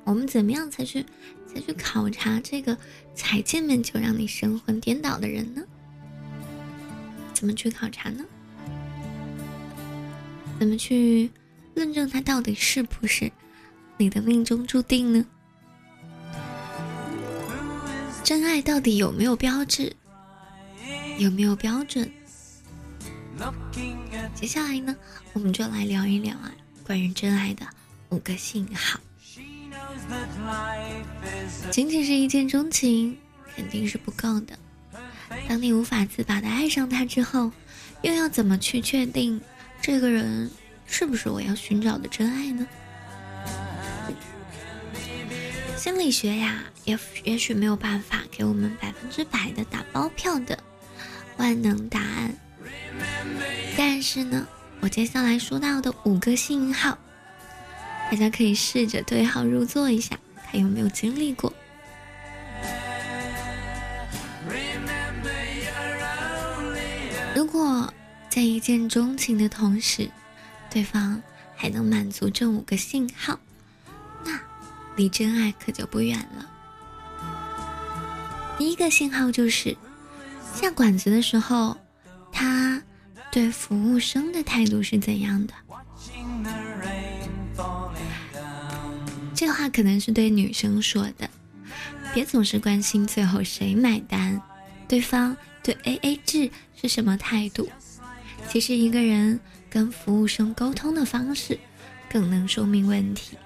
[0.05, 1.03] 我们怎么样才去
[1.47, 2.77] 才去考察这个
[3.15, 5.63] 才见面就让你神魂颠倒的人呢？
[7.33, 8.23] 怎么去考察呢？
[10.59, 11.31] 怎么去
[11.75, 13.33] 论证他到底是不是
[13.97, 15.27] 你的命中注定呢？
[18.27, 19.95] 真爱到底有没有标志？
[21.17, 22.11] 有没有标准？
[24.35, 24.97] 接下来呢，
[25.33, 26.53] 我们就来聊一聊啊。
[26.83, 27.65] 关于真爱的
[28.09, 28.99] 五个信号，
[31.71, 33.17] 仅仅是一见钟情
[33.55, 34.59] 肯定是不够的。
[35.49, 37.53] 当你无法自拔的爱上他之后，
[38.03, 39.41] 又要怎么去确定
[39.81, 40.51] 这个人
[40.85, 42.67] 是不是我要寻找的真爱呢？
[45.77, 50.59] 心理学呀，也也许没有办法给我们百分之百的打包票的
[51.37, 52.35] 万能答案，
[53.77, 54.49] 但是呢。
[54.79, 56.97] 我接下来说到的五个信号，
[58.11, 61.53] 大家可以试着对号入座一下，看有没有经历过。
[67.35, 67.93] 如果
[68.29, 70.09] 在一见钟情的同时，
[70.71, 71.21] 对方
[71.57, 73.41] 还能满足这五个信号，
[74.25, 74.39] 那
[74.95, 76.47] 离真爱可就不远了。
[78.59, 79.77] 第一个信号就是
[80.55, 81.77] 下馆子的时候，
[82.33, 82.83] 他。
[83.33, 85.53] 对服务生的态度是怎样的？
[89.35, 91.29] 这话可能是对女生说的，
[92.15, 94.41] 别总是关心最后谁买单，
[94.89, 97.69] 对方对 A A 制是什么态度。
[98.49, 99.39] 其实一个人
[99.69, 101.59] 跟服务生沟通的方式，
[102.09, 103.37] 更能说明问题。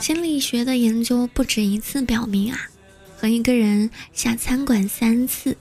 [0.00, 2.58] 心理学的研究不止一次表明啊，
[3.16, 5.56] 和一个人下餐馆三次。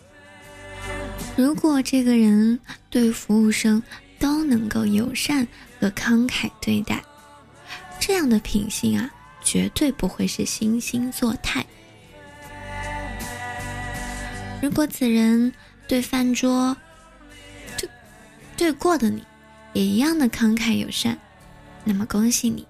[1.36, 3.82] 如果这个人对服务生
[4.20, 5.48] 都能够友善
[5.80, 7.04] 和慷慨对待。
[8.00, 9.10] 这样的品性啊，
[9.44, 11.66] 绝对不会是惺惺作态。
[14.62, 15.52] 如果此人
[15.88, 16.76] 对饭桌
[17.78, 17.90] 对
[18.56, 19.24] 对过的你
[19.74, 21.18] 也一样的慷慨友善，
[21.84, 22.66] 那么恭喜你，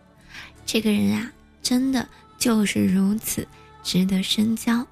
[0.65, 1.31] 这个人啊，
[1.67, 3.45] 真的就是如此
[3.83, 4.87] 值得深交。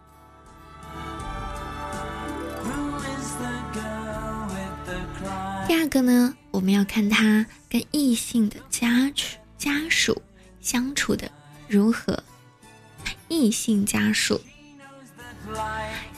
[5.66, 10.22] 第二个呢，我们要看他跟异性的家属家属
[10.60, 11.32] 相处的
[11.70, 12.22] 如何。
[13.30, 14.42] 异性家属。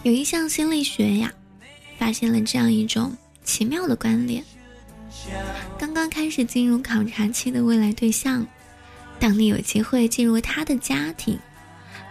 [0.02, 1.32] 有一项心理学呀，
[2.00, 4.44] 发现了这样一种奇妙的关联：
[5.78, 8.44] 刚刚开始进入考察期的未来对象，
[9.20, 11.38] 当你有机会进入他的家庭，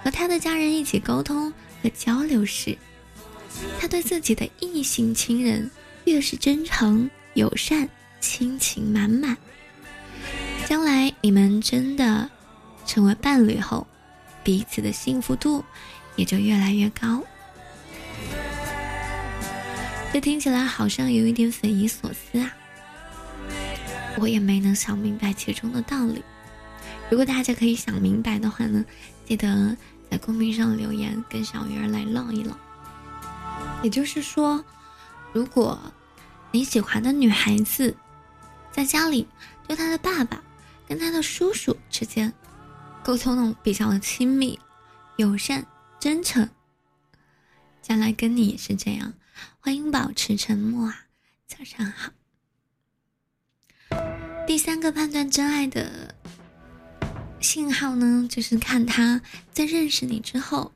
[0.03, 2.77] 和他的家人一起沟通和交流时，
[3.81, 5.71] 他对自己的异性亲人
[6.05, 7.88] 越是真诚友善、
[8.21, 9.37] 亲情满满。
[10.69, 12.29] 将来你们真的
[12.85, 13.87] 成为伴侣后，
[14.42, 15.64] 彼此的幸福度
[16.16, 17.23] 也就越来越高。
[20.12, 22.53] 这听起来好像有一点匪夷所思啊，
[24.19, 26.23] 我也没能想明白其中的道理。
[27.09, 28.85] 如果大家可以想明白的话呢，
[29.25, 29.77] 记得
[30.11, 32.57] 在公屏上留言，跟小鱼儿来唠一唠。
[33.83, 34.64] 也就是说，
[35.33, 35.81] 如果
[36.51, 37.97] 你喜欢的女孩子
[38.73, 39.29] 在家里
[39.69, 40.42] 对她的爸爸
[40.88, 42.33] 跟她的叔叔之间
[43.05, 44.59] 沟通的比较的亲密、
[45.16, 45.64] 友善、
[46.01, 46.49] 真诚，
[47.81, 49.14] 将来跟你也是这样。
[49.61, 51.07] 欢迎保持沉默啊，
[51.47, 52.11] 早上好。
[54.47, 56.14] 第三个判断真爱的
[57.40, 59.20] 信号呢，就是看他
[59.53, 60.72] 在认识你之后，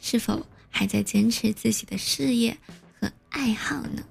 [0.00, 2.56] 是否还在坚持自己的事业
[3.00, 4.02] 和爱好呢？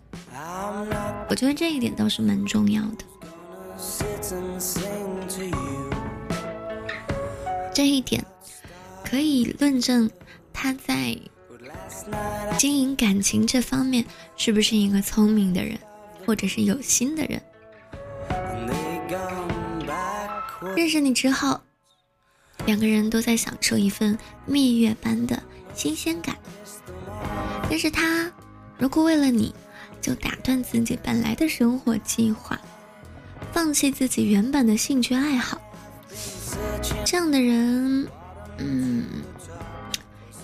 [1.30, 3.06] 我觉得这一点倒是蛮重要的。
[7.74, 8.24] 这一点
[9.04, 10.10] 可以论证
[10.54, 11.18] 他在。
[12.58, 14.04] 经营感情这方面
[14.36, 15.78] 是不是一个聪明的人，
[16.26, 17.42] 或者是有心的人？
[20.76, 21.60] 认识你之后，
[22.66, 25.42] 两个人都在享受一份蜜月般的
[25.74, 26.36] 新鲜感。
[27.70, 28.32] 但是他
[28.78, 29.54] 如果为了你，
[30.02, 32.60] 就打断自己本来的生活计划，
[33.52, 35.62] 放弃自己原本的兴趣爱好，
[37.06, 38.08] 这样的人，
[38.58, 39.06] 嗯。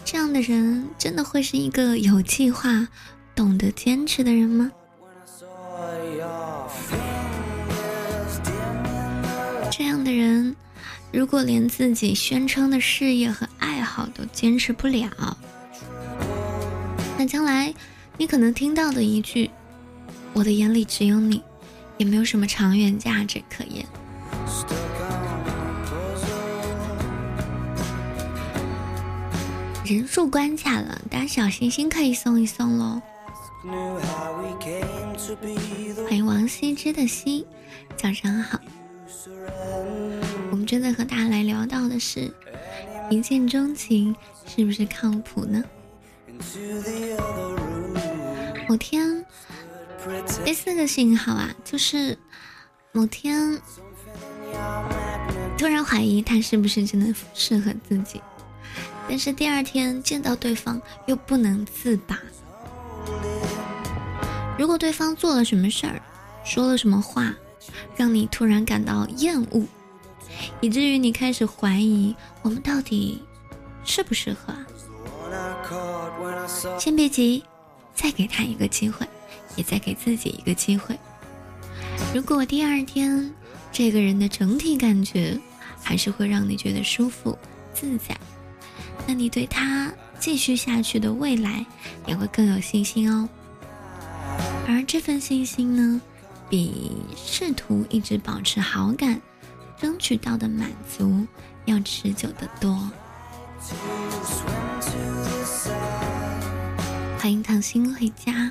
[0.05, 2.87] 这样的人真的会是一个有计划、
[3.33, 4.71] 懂得坚持的人吗？
[11.13, 15.37] 如果连自己宣称的事业和爱好都坚持不了，
[17.19, 17.71] 那将来
[18.17, 19.51] 你可能听到的一句
[20.33, 21.39] “我的眼里只有你”，
[21.97, 23.85] 也没有什么长远价值可言。
[29.85, 32.99] 人数关卡了，大家小心心可以送一送喽。
[36.07, 37.45] 欢迎王羲之的羲，
[37.95, 38.59] 早上好。
[40.65, 42.31] 真的和大家来聊到的是，
[43.09, 45.63] 一见钟情是不是靠谱呢？
[48.67, 49.25] 某天，
[50.43, 52.17] 第四个信号啊，就是
[52.91, 53.59] 某天
[55.57, 58.21] 突然怀疑他是不是真的适合自己。
[59.07, 62.17] 但是第二天见到对方又不能自拔。
[64.57, 66.01] 如果对方做了什么事儿，
[66.45, 67.33] 说了什么话，
[67.97, 69.65] 让你突然感到厌恶，
[70.61, 73.21] 以至于你开始怀疑我们到底
[73.83, 74.53] 适不适合，
[76.79, 77.43] 先别急，
[77.93, 79.07] 再给他一个机会，
[79.55, 80.97] 也再给自己一个机会。
[82.13, 83.33] 如果第二天
[83.71, 85.39] 这个人的整体感觉
[85.81, 87.37] 还是会让你觉得舒服
[87.73, 88.17] 自在。
[89.05, 91.65] 那你对他继续下去的未来
[92.07, 93.27] 也会更有信心哦。
[94.67, 96.01] 而这份信心呢，
[96.49, 99.19] 比试图一直保持好感、
[99.83, 101.27] 争取到的满足
[101.65, 102.89] 要持久的多。
[107.19, 108.49] 欢迎唐心回家，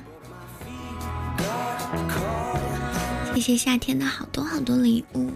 [3.34, 5.32] 谢谢夏天的好多好多礼物。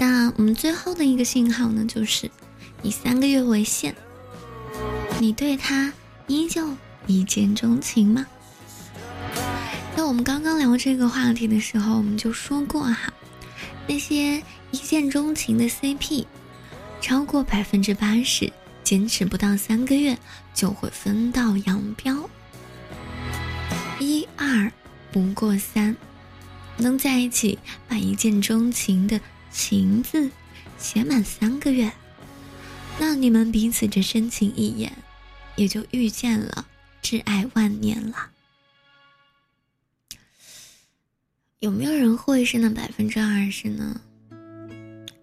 [0.00, 2.28] 那我们最后的一个信号呢，就是
[2.82, 3.94] 以三个月为限，
[5.20, 5.92] 你对他
[6.26, 6.68] 依旧
[7.06, 8.26] 一见钟情吗？
[9.96, 13.12] 那我们刚刚聊这个话题的时候，我们就说过哈，
[13.88, 16.26] 那些一见钟情的 CP，
[17.00, 18.52] 超过百分之八十
[18.84, 20.16] 坚持不到三个月
[20.52, 22.28] 就会分道扬镳。
[23.98, 24.70] 一二
[25.10, 25.96] 不过三。
[26.78, 29.18] 能在一起把一见钟情的
[29.50, 30.30] 情字
[30.76, 31.90] 写满三个月，
[32.98, 34.92] 那你们彼此这深情一眼，
[35.56, 36.66] 也就遇见了
[37.02, 38.35] 挚爱万年了。
[41.60, 43.98] 有没有人会是那百分之二十呢？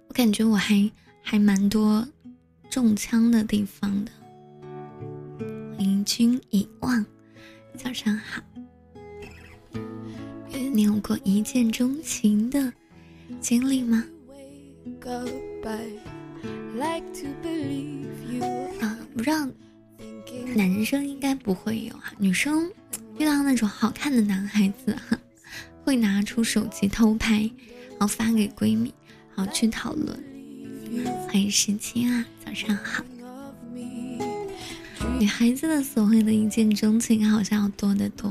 [0.07, 0.89] 我感觉我还
[1.21, 2.03] 还蛮多
[2.71, 4.11] 中枪的地方的。
[5.77, 7.05] 迎君已忘，
[7.77, 8.41] 早上好。
[10.73, 12.73] 你有过一见钟情的
[13.39, 14.03] 经历吗？
[18.81, 19.47] 啊，不知道，
[20.55, 22.11] 男生应该不会有啊。
[22.17, 22.67] 女生
[23.19, 24.97] 遇到那种好看的男孩子，
[25.83, 27.49] 会拿出手机偷拍，
[27.91, 28.93] 然后发给闺蜜，
[29.35, 30.17] 然后去讨论。
[31.27, 33.03] 欢迎时清啊，早上好。
[35.19, 38.29] 女孩子的所谓的一见钟情，好像要多得多。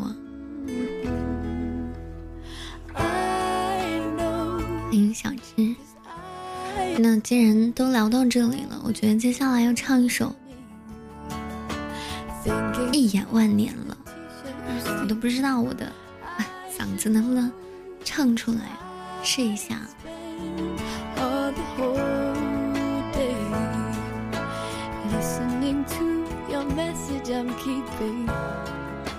[2.94, 5.74] 欢迎小芝。
[6.98, 10.34] 那既然都聊到这里了，我觉得接下来要唱一首
[12.92, 13.98] 《一眼万年》了。
[15.02, 15.92] 我都不知道我的
[16.82, 17.48] 嗓子能不能
[18.02, 18.76] 唱出来，
[19.22, 19.80] 试一下。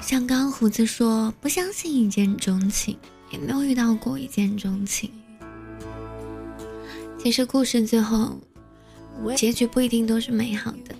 [0.01, 2.97] 像刚胡子说，不相信一见钟情，
[3.31, 5.09] 也没有遇到过一见钟情。
[7.17, 8.37] 其实故事最后
[9.37, 10.93] 结局不一定都是美好的，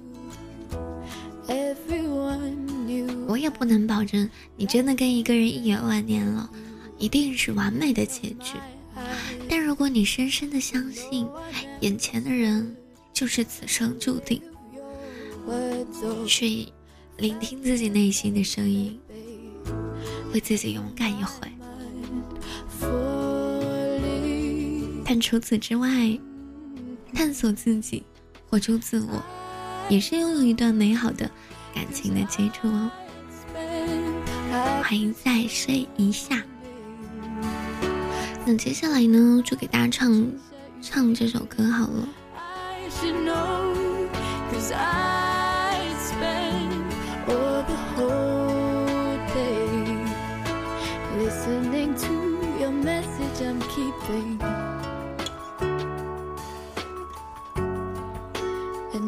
[3.44, 6.50] 也不能保证你真的跟一个人一眼万年了，
[6.98, 8.56] 一定是完美的结局。
[9.50, 11.28] 但如果你深深的相信
[11.82, 12.74] 眼前的人
[13.12, 14.42] 就是此生注定，
[16.26, 16.66] 去
[17.18, 18.98] 聆听自己内心的声音，
[20.34, 21.52] 为自己勇敢一回。
[25.04, 26.18] 但除此之外，
[27.14, 28.02] 探索自己，
[28.50, 29.22] 活出自我，
[29.90, 31.30] 也是拥有一段美好的
[31.76, 32.90] 感情的基础哦。
[34.82, 36.42] 欢迎再睡一下。
[38.46, 40.32] 那接下来呢，就给大家唱
[40.82, 42.08] 唱这首歌好了。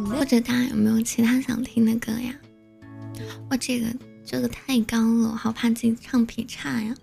[0.10, 2.34] 或者大家有没有其他想听的歌呀？
[3.52, 3.86] 哇，这个
[4.26, 6.96] 这个太高了，我好怕自己唱劈叉呀。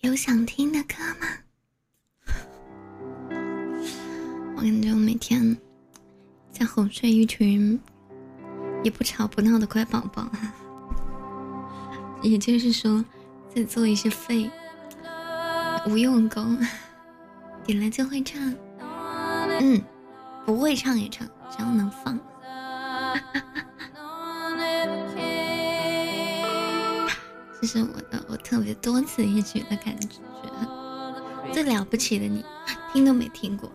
[0.00, 1.26] 有想听的歌吗？
[4.56, 5.56] 我感觉我每天
[6.52, 7.80] 在哄睡一群
[8.84, 10.30] 也不吵不闹的乖宝宝。
[12.22, 13.02] 也就是说，
[13.52, 14.48] 在做一些废
[15.86, 16.58] 无用功，
[17.64, 18.54] 点了就会唱，
[19.60, 19.82] 嗯，
[20.46, 22.18] 不会唱也唱，只要能放。
[27.60, 30.18] 这是我的，我特别多此一举的感觉。
[31.52, 32.44] 最了不起的你，
[32.92, 33.70] 听都没听过，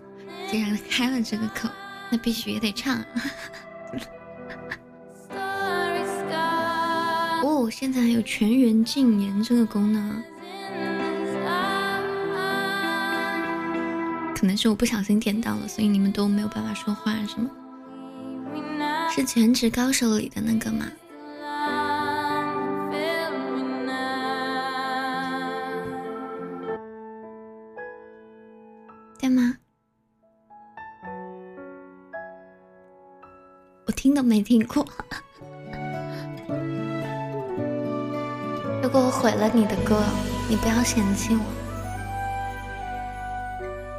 [0.50, 1.70] 既然开了这个口，
[2.10, 2.98] 那必须也得唱。
[7.44, 10.24] 哦现在还有全员禁言这个功能，
[14.40, 17.50] 可能是我不小心点到了，所以你们都没有办法说话，是吗？
[19.10, 20.86] 是全职高手里的那个吗？
[29.20, 29.56] 对吗？
[33.88, 34.86] 我听都没听过。
[38.84, 40.04] 如果我毁了你的歌，
[40.48, 41.42] 你不要嫌弃我，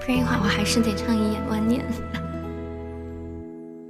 [0.09, 1.85] 不然一会儿我还是得唱一眼万年。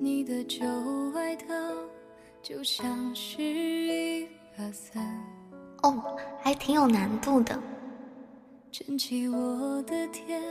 [0.00, 0.66] 你的旧
[1.14, 1.46] 外套
[2.42, 5.00] 就像是一把伞，
[5.84, 6.02] 哦，
[6.42, 7.56] 还挺有难度的。
[8.72, 10.42] 撑起我的天，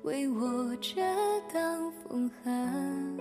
[0.00, 1.02] 为我遮
[1.52, 3.14] 挡风寒。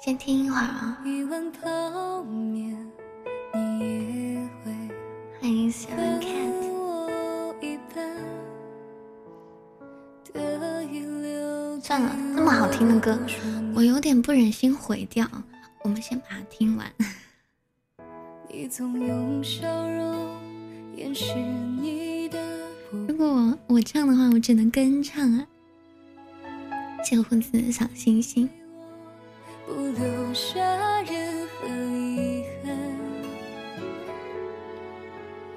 [0.00, 1.02] 先听一会儿啊。
[1.04, 2.76] 一碗泡面，
[3.52, 4.48] 你也。
[5.40, 6.53] 欢迎喜欢 cat。
[11.94, 13.16] 算了，那么好听的歌，
[13.72, 15.24] 我有点不忍心毁掉。
[15.82, 16.92] 我们先把它听完。
[23.06, 25.46] 如果我我唱的话，我只能跟唱啊。
[27.04, 28.50] 谢胡子的小星星。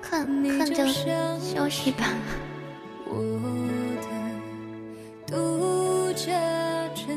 [0.08, 0.86] 困困就
[1.40, 2.14] 休息吧。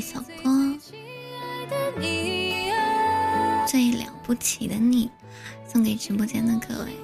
[0.00, 0.50] 一首歌，
[3.68, 5.10] 最了不起的你，
[5.68, 6.96] 送给直播间的各位。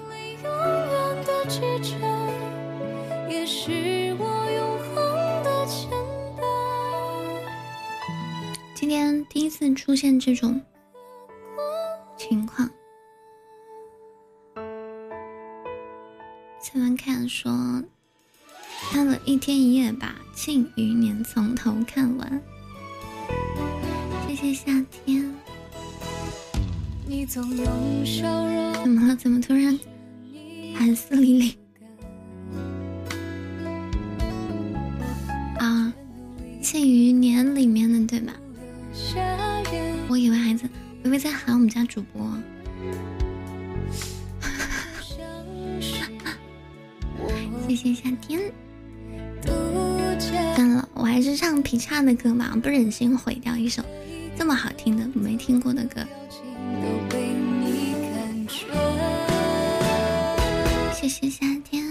[8.75, 10.59] 今天第一次出现这种
[12.17, 12.67] 情况。
[16.63, 17.53] 蔡文看说，
[18.91, 22.43] 看了一天一夜，把《庆余年》从头看完。
[24.39, 25.25] 谢谢夏天。
[27.27, 27.55] 怎么
[29.09, 29.17] 了？
[29.17, 29.79] 怎么突然
[30.75, 31.55] 寒丝凛凛？
[35.59, 35.91] 啊，
[36.63, 38.35] 《庆余年》里面的对吧？
[40.07, 40.69] 我以为孩子，
[41.03, 42.31] 我以为在喊我们家主播。
[47.67, 48.53] 谢谢夏天。
[50.55, 53.83] 算了，我还是唱劈叉的歌吧，不忍心毁掉一首
[54.39, 56.05] 这么好听的没听过的歌。
[60.93, 61.85] 谢谢夏天。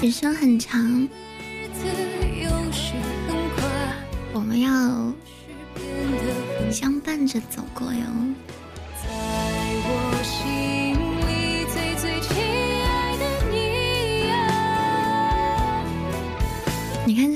[0.00, 1.08] 此生很长，
[4.32, 5.12] 我们要
[6.70, 8.00] 相伴着走过哟。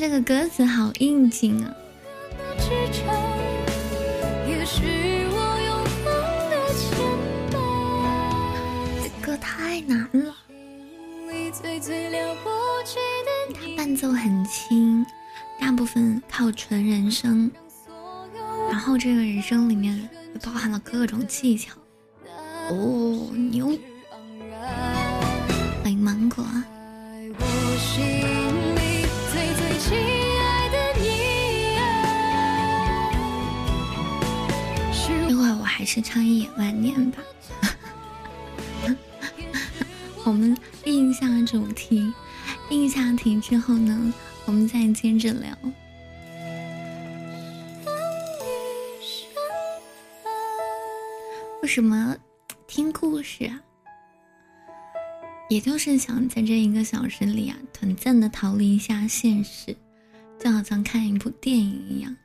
[0.02, 1.72] 这个歌词好应景啊！
[9.00, 10.34] 这歌太难了。
[13.54, 15.06] 它伴奏很轻，
[15.60, 17.48] 大部分靠纯人声，
[18.68, 19.96] 然后这个人声里面
[20.34, 21.76] 又包含了各种技巧。
[22.70, 23.78] 哦，牛！
[25.84, 26.44] 欢迎芒果。
[35.82, 37.18] 还是唱一眼万年吧。
[40.24, 42.14] 我们应一下主题，
[42.70, 44.14] 应一下题之后呢，
[44.44, 45.58] 我们再接着聊。
[51.62, 52.16] 为什么
[52.68, 53.60] 听故事啊？
[55.50, 59.76] 也就是想在这一个小时里啊，短暂的逃离一下现实，
[60.38, 62.16] 就好像看一部电影一样。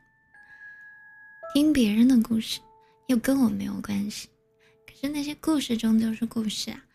[1.55, 2.60] 听别人的故事，
[3.08, 4.30] 又跟我没有关系。
[4.86, 6.86] 可是那些故事终究是故事啊。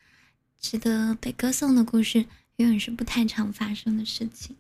[0.59, 2.25] 值得被歌颂的故事，
[2.57, 4.57] 永远是不太常发生的事情。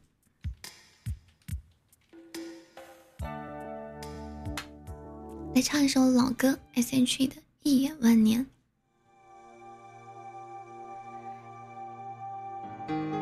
[5.55, 8.44] 来唱一首老歌，S.H.E 的《一眼万年》，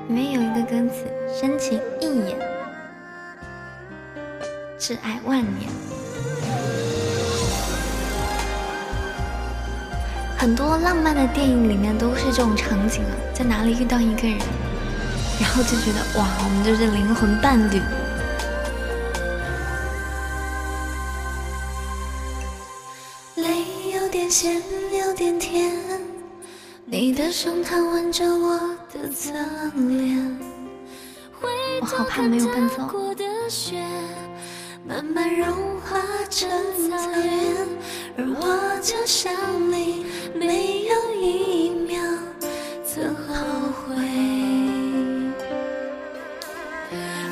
[0.08, 1.04] 里面有一个歌词
[1.38, 2.38] ：“深情一眼，
[4.78, 5.70] 挚爱万年。”
[10.40, 14.38] 很多浪漫的电影里面都是这种场景啊，在哪里遇到一个人，
[15.38, 17.78] 然后就觉得哇，我们就是灵魂伴侣。
[23.36, 24.62] 泪有点咸，
[24.98, 25.78] 有点甜，
[26.86, 28.58] 你的胸膛吻着我
[28.94, 29.34] 的侧
[29.74, 30.38] 脸，
[31.42, 32.76] 我好怕没有伴奏。
[34.86, 35.46] 慢慢融
[35.80, 36.00] 化
[36.30, 36.48] 成
[36.88, 37.68] 草原，
[38.16, 39.32] 而我就像
[39.70, 42.00] 你，没有一秒
[42.84, 43.34] 曾后
[43.70, 43.94] 悔。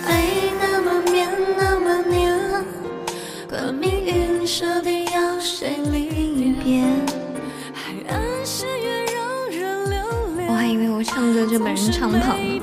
[0.07, 0.25] 爱
[0.61, 2.65] 那么绵，那么黏，
[3.49, 6.85] 可命运说定要谁离别？
[7.73, 10.49] 海岸线越让人留恋。
[10.49, 12.58] 我还以为我唱歌就把人唱跑了。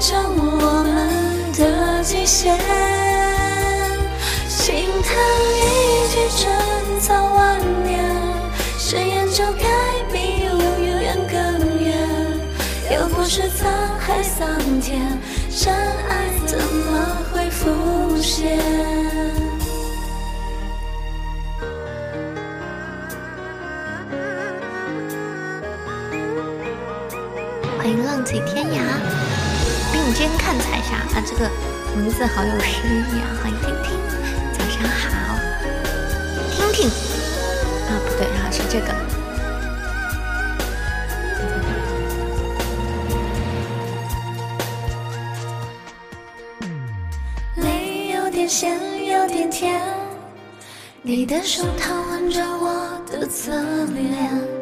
[0.00, 2.58] 着我们的极限。
[4.48, 5.14] 心疼
[5.54, 8.02] 一句珍藏万年，
[8.78, 9.68] 誓言就该
[10.10, 11.98] 比永远更远。
[12.90, 14.48] 又不是沧海桑
[14.80, 14.98] 田，
[15.50, 19.09] 真爱怎么会浮现？
[30.20, 31.50] 并肩看彩霞啊，这个
[31.96, 33.24] 名字好有诗意啊！
[33.42, 33.98] 欢迎听听，
[34.52, 35.34] 早上好，
[36.50, 36.86] 听听
[37.88, 38.94] 啊，不对啊，是这个。
[47.62, 49.80] 泪有点咸，有点甜，
[51.00, 53.52] 你的手套吻着我的侧
[53.86, 54.59] 脸，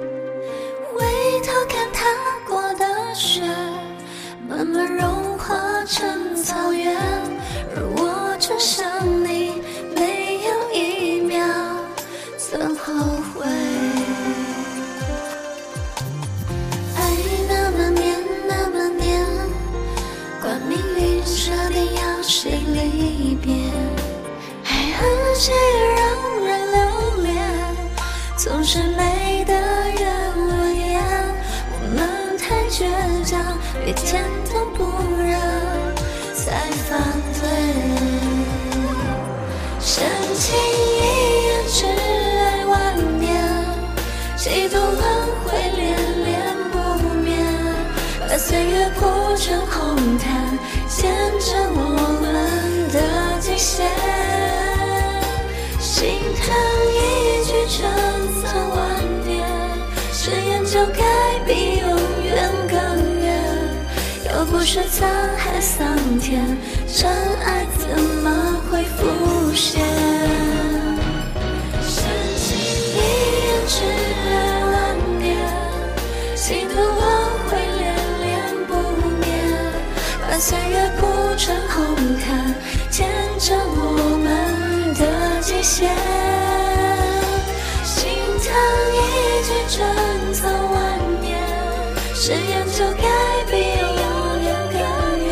[60.70, 61.02] 就该
[61.46, 61.88] 比永
[62.24, 62.78] 远更
[63.20, 63.26] 远。
[64.30, 65.06] 又不是沧
[65.38, 66.44] 海桑田，
[66.86, 67.10] 真
[67.42, 69.06] 爱怎么会浮
[69.54, 69.82] 现？
[71.80, 72.04] 深
[72.36, 73.72] 情一眼，挚
[74.28, 74.30] 爱
[74.66, 74.76] 万
[75.18, 75.26] 年，
[76.36, 77.00] 几度轮
[77.48, 77.82] 回恋
[78.20, 78.26] 恋
[78.66, 78.70] 不
[79.20, 79.26] 灭，
[80.20, 81.06] 把岁月铺
[81.38, 82.54] 成红毯，
[82.90, 83.08] 见
[83.38, 86.37] 证我们的极限。
[89.68, 91.38] 一句春草万年，
[92.14, 93.04] 誓言就该
[93.50, 94.78] 比永远更
[95.26, 95.28] 远。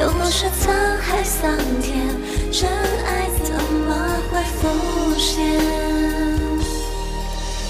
[0.00, 0.66] 又不是沧
[1.00, 2.10] 海桑田，
[2.50, 2.68] 真
[3.06, 3.88] 爱怎么
[4.32, 4.66] 会浮
[5.16, 5.38] 现？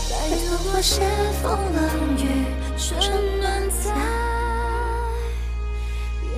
[0.08, 1.02] 拜托我些
[1.42, 1.44] 风
[1.74, 1.78] 冷
[2.16, 2.24] 雨，
[2.78, 2.90] 春
[3.42, 3.84] 暖在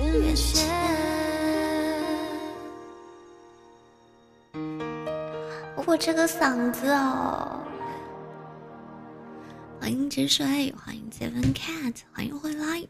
[0.03, 0.67] 眼前。
[5.85, 7.62] 我这个嗓子哦！
[9.83, 12.87] 欢迎止水，欢迎 Seven Cat，欢迎回来。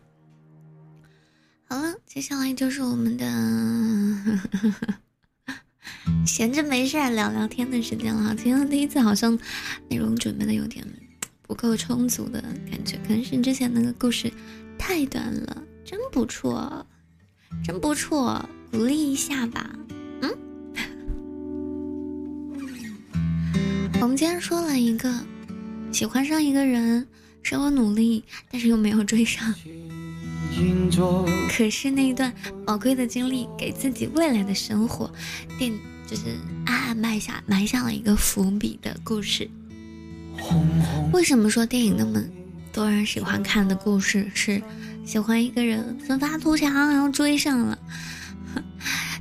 [1.68, 3.26] 好了，接下来就是我们的
[6.24, 8.36] 闲着没事聊聊天的时间了。
[8.36, 9.36] 今天第一次好像
[9.90, 10.86] 内容准备的有点
[11.42, 12.40] 不够充足的
[12.70, 14.32] 感觉，可能是之前那个故事
[14.78, 16.86] 太短了，真不错，
[17.66, 19.68] 真不错，鼓励一下吧。
[20.22, 20.30] 嗯，
[24.00, 25.12] 我们今天说了一个
[25.94, 27.08] 喜欢上一个人，
[27.44, 29.54] 稍微努力，但是又没有追上。
[31.50, 32.34] 可是那一段
[32.66, 35.10] 宝贵的经历，给自己未来的生活
[35.60, 36.24] 定就是
[36.66, 39.48] 暗暗埋下埋下了一个伏笔的故事。
[41.12, 42.24] 为什么说电影那么
[42.72, 44.62] 多人喜欢看的故事是
[45.06, 47.78] 喜欢一个人奋发图强，然后追上了？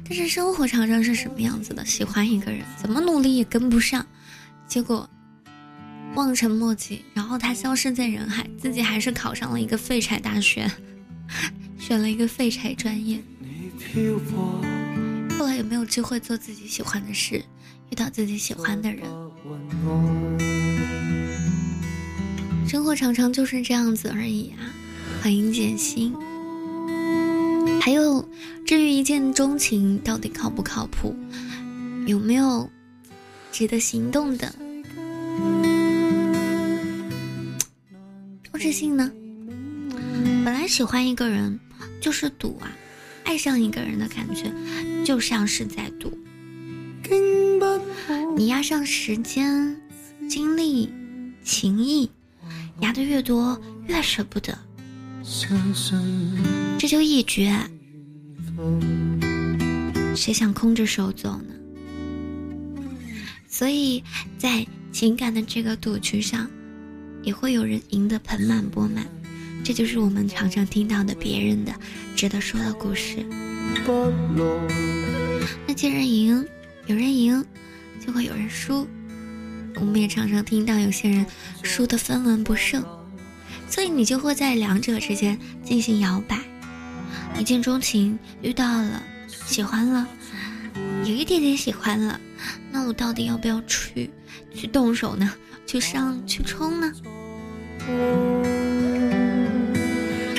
[0.04, 1.84] 但是生活常常是什么样子的？
[1.84, 4.04] 喜欢一个人，怎么努力也跟不上，
[4.66, 5.08] 结果
[6.14, 10.70] 望尘莫及，然后他消失在人海，自己还是考上了一个废柴大学。
[11.78, 13.18] 选了一个废柴专业，
[15.36, 17.42] 后来也没有机会做自己喜欢的事，
[17.90, 19.02] 遇到自己喜欢的人。
[22.68, 24.62] 生活常常就是这样子而已啊！
[25.20, 26.14] 欢迎简心。
[27.80, 28.24] 还有，
[28.64, 31.16] 至于一见钟情到底靠不靠谱，
[32.06, 32.70] 有没有
[33.50, 34.54] 值得行动的
[38.62, 39.10] 自信呢？
[40.44, 41.58] 本来喜欢一个人
[42.00, 42.70] 就是赌啊，
[43.24, 44.52] 爱上一个人的感觉
[45.04, 46.16] 就像是在赌。
[48.36, 49.76] 你压上时间、
[50.28, 50.88] 精力、
[51.42, 52.08] 情谊，
[52.78, 54.56] 压的越多越舍不得，
[56.78, 57.52] 这就一绝。
[60.14, 61.52] 谁想空着手走呢？
[63.48, 64.04] 所以
[64.38, 66.48] 在情感的这个赌局上，
[67.22, 69.06] 也会有人赢得盆满钵满。
[69.64, 71.72] 这就是我们常常听到的别人的
[72.16, 73.24] 值得说的故事。
[75.66, 76.46] 那既然赢，
[76.86, 77.44] 有人赢，
[78.04, 78.86] 就会有人输。
[79.76, 81.24] 我们也常常听到有些人
[81.62, 82.84] 输得分文不剩，
[83.68, 86.38] 所以你就会在两者之间进行摇摆。
[87.38, 89.02] 一见钟情，遇到了，
[89.46, 90.06] 喜欢了，
[91.04, 92.20] 有一点点喜欢了，
[92.70, 94.10] 那我到底要不要去
[94.54, 95.32] 去动手呢？
[95.66, 96.92] 去上去冲呢？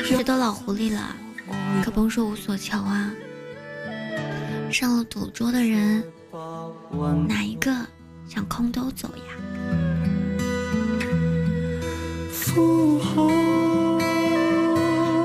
[0.05, 1.15] 这都老狐狸了，
[1.83, 3.11] 可甭说无所求啊。
[4.71, 6.03] 上了赌桌的人，
[7.27, 7.71] 哪一个
[8.27, 9.23] 想空兜走呀？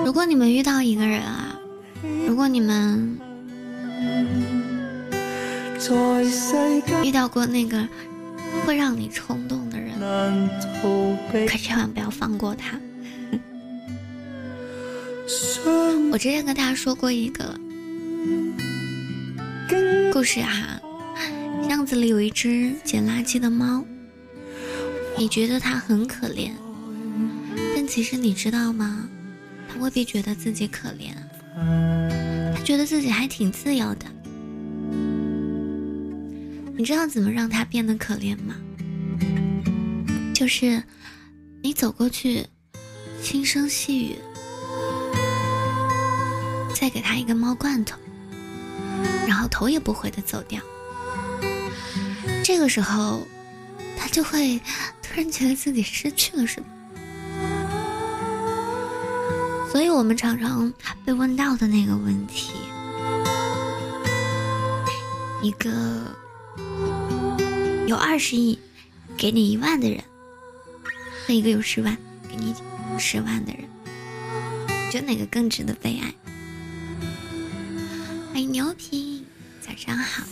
[0.05, 1.59] 如果你们遇到一个人啊，
[2.26, 3.18] 如果你们
[7.05, 7.86] 遇到过那个
[8.64, 9.68] 会让你冲动，
[11.30, 12.78] 可千万不要放过他。
[16.11, 17.55] 我之前跟大家说过一个
[20.12, 20.80] 故事哈，
[21.68, 23.84] 巷子里有一只捡垃圾的猫，
[25.16, 26.53] 你觉得它很可怜，
[27.74, 29.09] 但其实你知道吗？
[29.68, 31.12] 它未必觉得自己可怜，
[32.55, 34.07] 它觉得自己还挺自由的。
[36.76, 38.57] 你知道怎么让它变得可怜吗？
[40.39, 40.80] 就是
[41.64, 42.47] 你走过去，
[43.20, 44.16] 轻声细语。
[46.72, 47.99] 再给他一个猫罐头，
[49.26, 50.62] 然后头也不回的走掉。
[52.45, 53.26] 这个时候，
[53.97, 54.61] 他就会
[55.03, 56.68] 突然觉得自己失去了什么。
[59.72, 60.72] 所以我们常常
[61.05, 62.53] 被问到的那个问题：
[65.43, 66.16] 一个
[67.89, 68.57] 有二十亿
[69.16, 70.01] 给你一万的人，
[71.29, 71.95] 和一个有十万
[72.26, 72.55] 给你
[72.99, 73.62] 十万的人，
[74.91, 76.11] 觉得哪个更值得被爱？
[78.33, 79.26] 欢迎牛皮，
[79.61, 80.24] 早上好。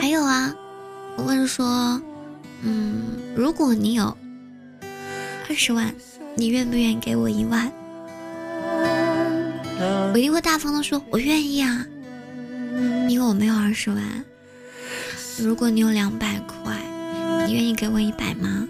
[0.00, 0.54] 还有啊，
[1.16, 2.00] 我问说，
[2.62, 3.02] 嗯，
[3.34, 4.16] 如果你有
[5.48, 5.92] 二十万，
[6.36, 7.68] 你愿不愿意给我一万？
[10.12, 11.84] 我一定会大方的说，我愿意啊，
[13.08, 14.24] 因为我没有二十万。
[15.40, 16.80] 如果你有两百块，
[17.46, 18.66] 你愿意给我一百吗？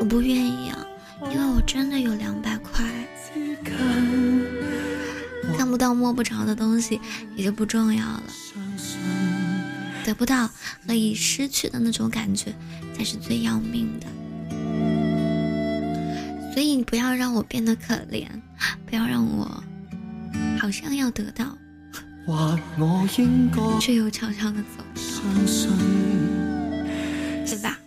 [0.00, 0.84] 我不愿意啊，
[1.32, 2.84] 因为我真的有两百块。
[5.56, 7.00] 看不到摸不着的东西
[7.36, 8.22] 也就不重要了，
[10.04, 10.48] 得不到
[10.86, 12.52] 和已失去的那种感觉
[12.96, 14.06] 才是最要命的。
[16.52, 18.26] 所以你不要让我变得可怜，
[18.84, 19.62] 不要让我
[20.58, 21.56] 好像要得到，
[23.80, 24.82] 却又悄悄的走？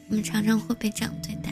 [0.08, 1.51] 我们常常会被这样对待。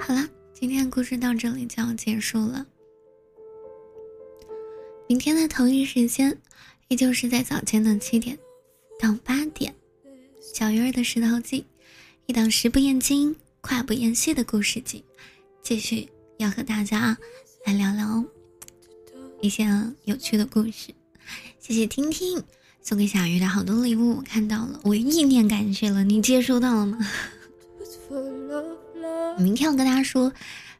[0.00, 2.66] 好了，今天故事到这里就要结束了。
[5.06, 6.36] 明天的同一时间，
[6.88, 8.36] 依旧是在早间的七点
[8.98, 9.74] 到八点，
[10.40, 11.64] 小鱼儿的石头记，
[12.26, 15.04] 一档食不厌精、快不厌细的故事集，
[15.62, 17.16] 继续要和大家
[17.64, 18.24] 来聊聊
[19.40, 19.64] 一些
[20.04, 20.94] 有趣的故事。
[21.58, 22.42] 谢谢听听
[22.82, 26.98] 送给小鱼的好多礼物，我看到了，我意念感谢了，你接收到了吗？
[29.38, 30.32] 明天要跟大家说。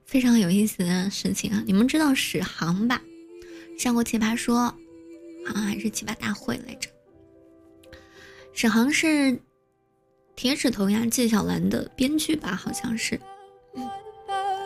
[0.07, 1.63] 非常有意思的事情啊！
[1.67, 3.03] 你们知道史航吧？
[3.79, 4.57] 上过《奇葩说》，
[5.47, 6.89] 好像，还是《奇葩大会》来着？
[8.55, 9.07] 史航是
[10.35, 12.57] 《铁齿铜牙纪晓岚》的编剧吧？
[12.57, 13.21] 好像是。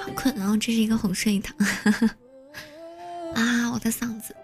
[0.03, 0.57] 好困啊！
[0.57, 1.57] 这是一个哄睡堂。
[3.37, 4.35] 啊，我的嗓子，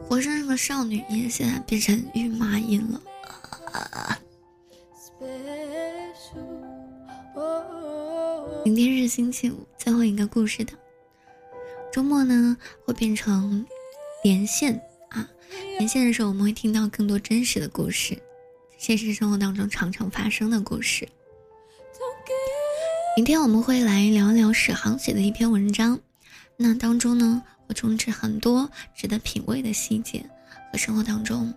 [0.00, 3.02] 活生生的少女音现在变成孕妈音了。
[8.64, 10.72] 明天是星期五，最后一个故事的
[11.92, 13.66] 周末呢，会变成
[14.22, 15.28] 连线啊！
[15.78, 18.16] 连线的时候，我们会听到更多真实的故事，
[18.78, 21.08] 现实生活当中常常发生的故事。
[23.16, 25.98] 明天我们会来聊聊史航写的一篇文章，
[26.58, 30.22] 那当中呢，会充斥很多值得品味的细节
[30.70, 31.50] 和生活当中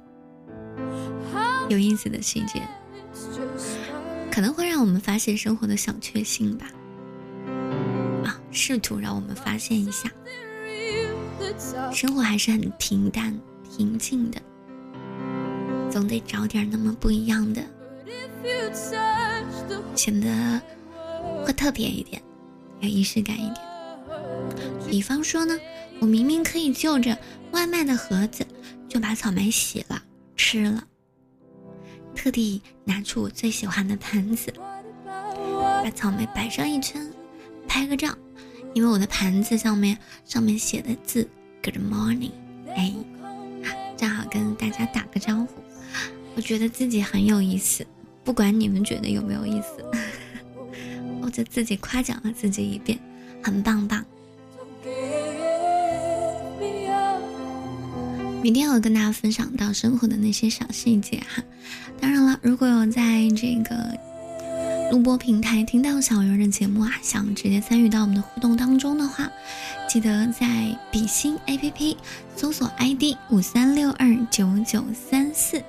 [1.68, 2.66] 有意思的细节，
[4.32, 6.66] 可能会让我们发现生活的小确幸吧。
[8.24, 10.10] 啊试图让我们发现一下，
[11.92, 13.38] 生活还是很平淡、
[13.76, 14.42] 平静的，
[15.92, 17.62] 总得找点那么不一样的，
[19.94, 20.62] 显得
[21.46, 22.22] 会特别一点，
[22.82, 23.56] 有仪式感一点。
[24.90, 25.58] 比方说呢，
[26.00, 27.18] 我明明可以就着
[27.52, 28.46] 外卖的盒子
[28.88, 30.02] 就把草莓洗了
[30.36, 30.84] 吃了，
[32.16, 34.54] 特地拿出我最喜欢的盘子，
[35.06, 37.08] 把草莓摆上一圈，
[37.68, 38.16] 拍个照，
[38.74, 41.28] 因为我的盘子上面上面写的字
[41.62, 42.32] “Good morning”，
[42.76, 42.94] 哎，
[43.96, 45.48] 正好跟大家打个招呼。
[46.36, 47.86] 我觉得自己很有意思，
[48.24, 49.84] 不管你们觉得有没有意思，
[51.30, 52.98] 就自己夸奖了自己一遍，
[53.42, 54.04] 很棒棒。
[58.42, 61.44] 明天我跟大家分享到生活的那些小细节哈。
[62.00, 63.94] 当然了，如果有在这个
[64.92, 69.30] 录播平台听到小鱼儿的节目啊，想直接参与到我们的互动当中的话，
[69.90, 70.48] 记得在
[70.90, 71.98] 比心 APP
[72.36, 75.62] 搜索 ID 五三六二九九三四。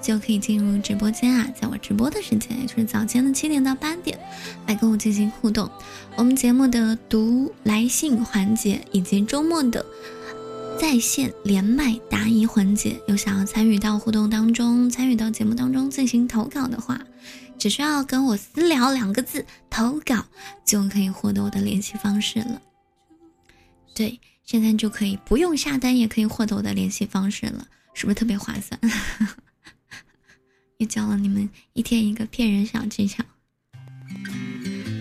[0.00, 4.18] 就可以进入直播间啊，在我直播的时间，也就是早间的七点到八点，
[4.66, 5.70] 来跟我进行互动。
[6.16, 9.84] 我们节目的读来信环节，以及周末的
[10.80, 17.00] 在线连麦答疑环节，有想要参与到互动当中、参与到节目当中进行投稿的话，
[17.58, 20.24] 只需要跟我私聊两个字“投稿”，
[20.64, 22.62] 就可以获得我的联系方式了。
[23.94, 28.80] 对，现在就可以不用下单，也可以获得我的联系方式了，是不是特别划算？
[30.78, 33.24] 又教了你们一天一个骗人小技巧。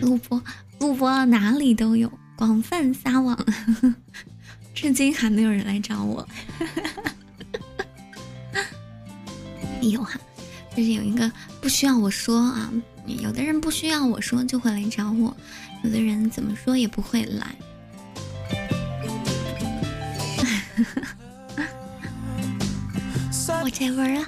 [0.02, 0.44] 录播
[0.80, 3.38] 录播哪里都有，广泛撒网，
[4.74, 6.28] 至今还没有人来找我。
[9.82, 10.20] 有哈，
[10.76, 12.74] 就是有一个不需要我说啊，
[13.06, 15.38] 有的人不需要我说就会来找我，
[15.84, 17.56] 有的人怎么说也不会来。
[23.64, 24.28] 我这味儿啊。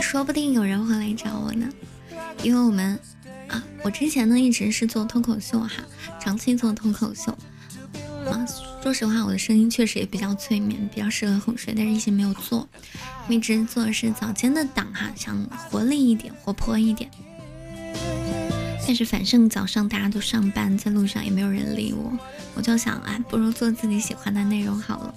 [0.00, 1.68] 说不定有人会来找我呢，
[2.42, 2.98] 因为我们
[3.48, 5.84] 啊，我之前呢一直是做脱口秀哈，
[6.20, 7.30] 长期做脱口秀
[8.26, 8.46] 啊。
[8.82, 12.66] 说实话，我的声音确实也比较催眠，比较适合哄睡，但是一直没有做，
[13.28, 17.10] 一直做的是早间的档哈，想活力一点，活泼一点。
[18.90, 22.12] 但是反正早上大家都上班，在路上也没有人理我，
[22.56, 25.14] 我就想啊，不如做自己喜欢的内容好了。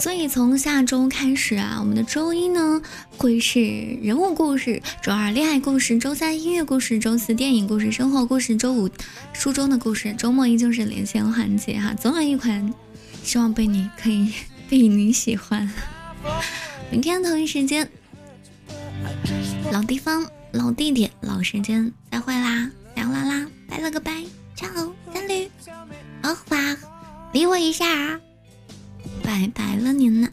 [0.00, 2.82] 所以从下周开始啊，我们的周一呢
[3.16, 3.60] 会是
[4.02, 8.90] 人物故事，周二恋爱故事，周三音乐故事，周四电影故事，生活故事，周五
[9.32, 12.74] 书中的故事，周末依旧是连线环节哈，总有一款，
[13.22, 14.32] 希望被你可以
[14.68, 15.70] 被你喜欢。
[16.90, 17.88] 明天同一时间，
[19.70, 22.68] 老地方，老地点，老时间，再会啦，
[22.98, 24.24] 凉啦啦，拜了个拜，
[24.56, 25.48] 加油，三驴，
[26.20, 26.56] 好吧，
[27.32, 28.20] 理我一下啊。
[29.22, 30.28] 拜拜了您呢。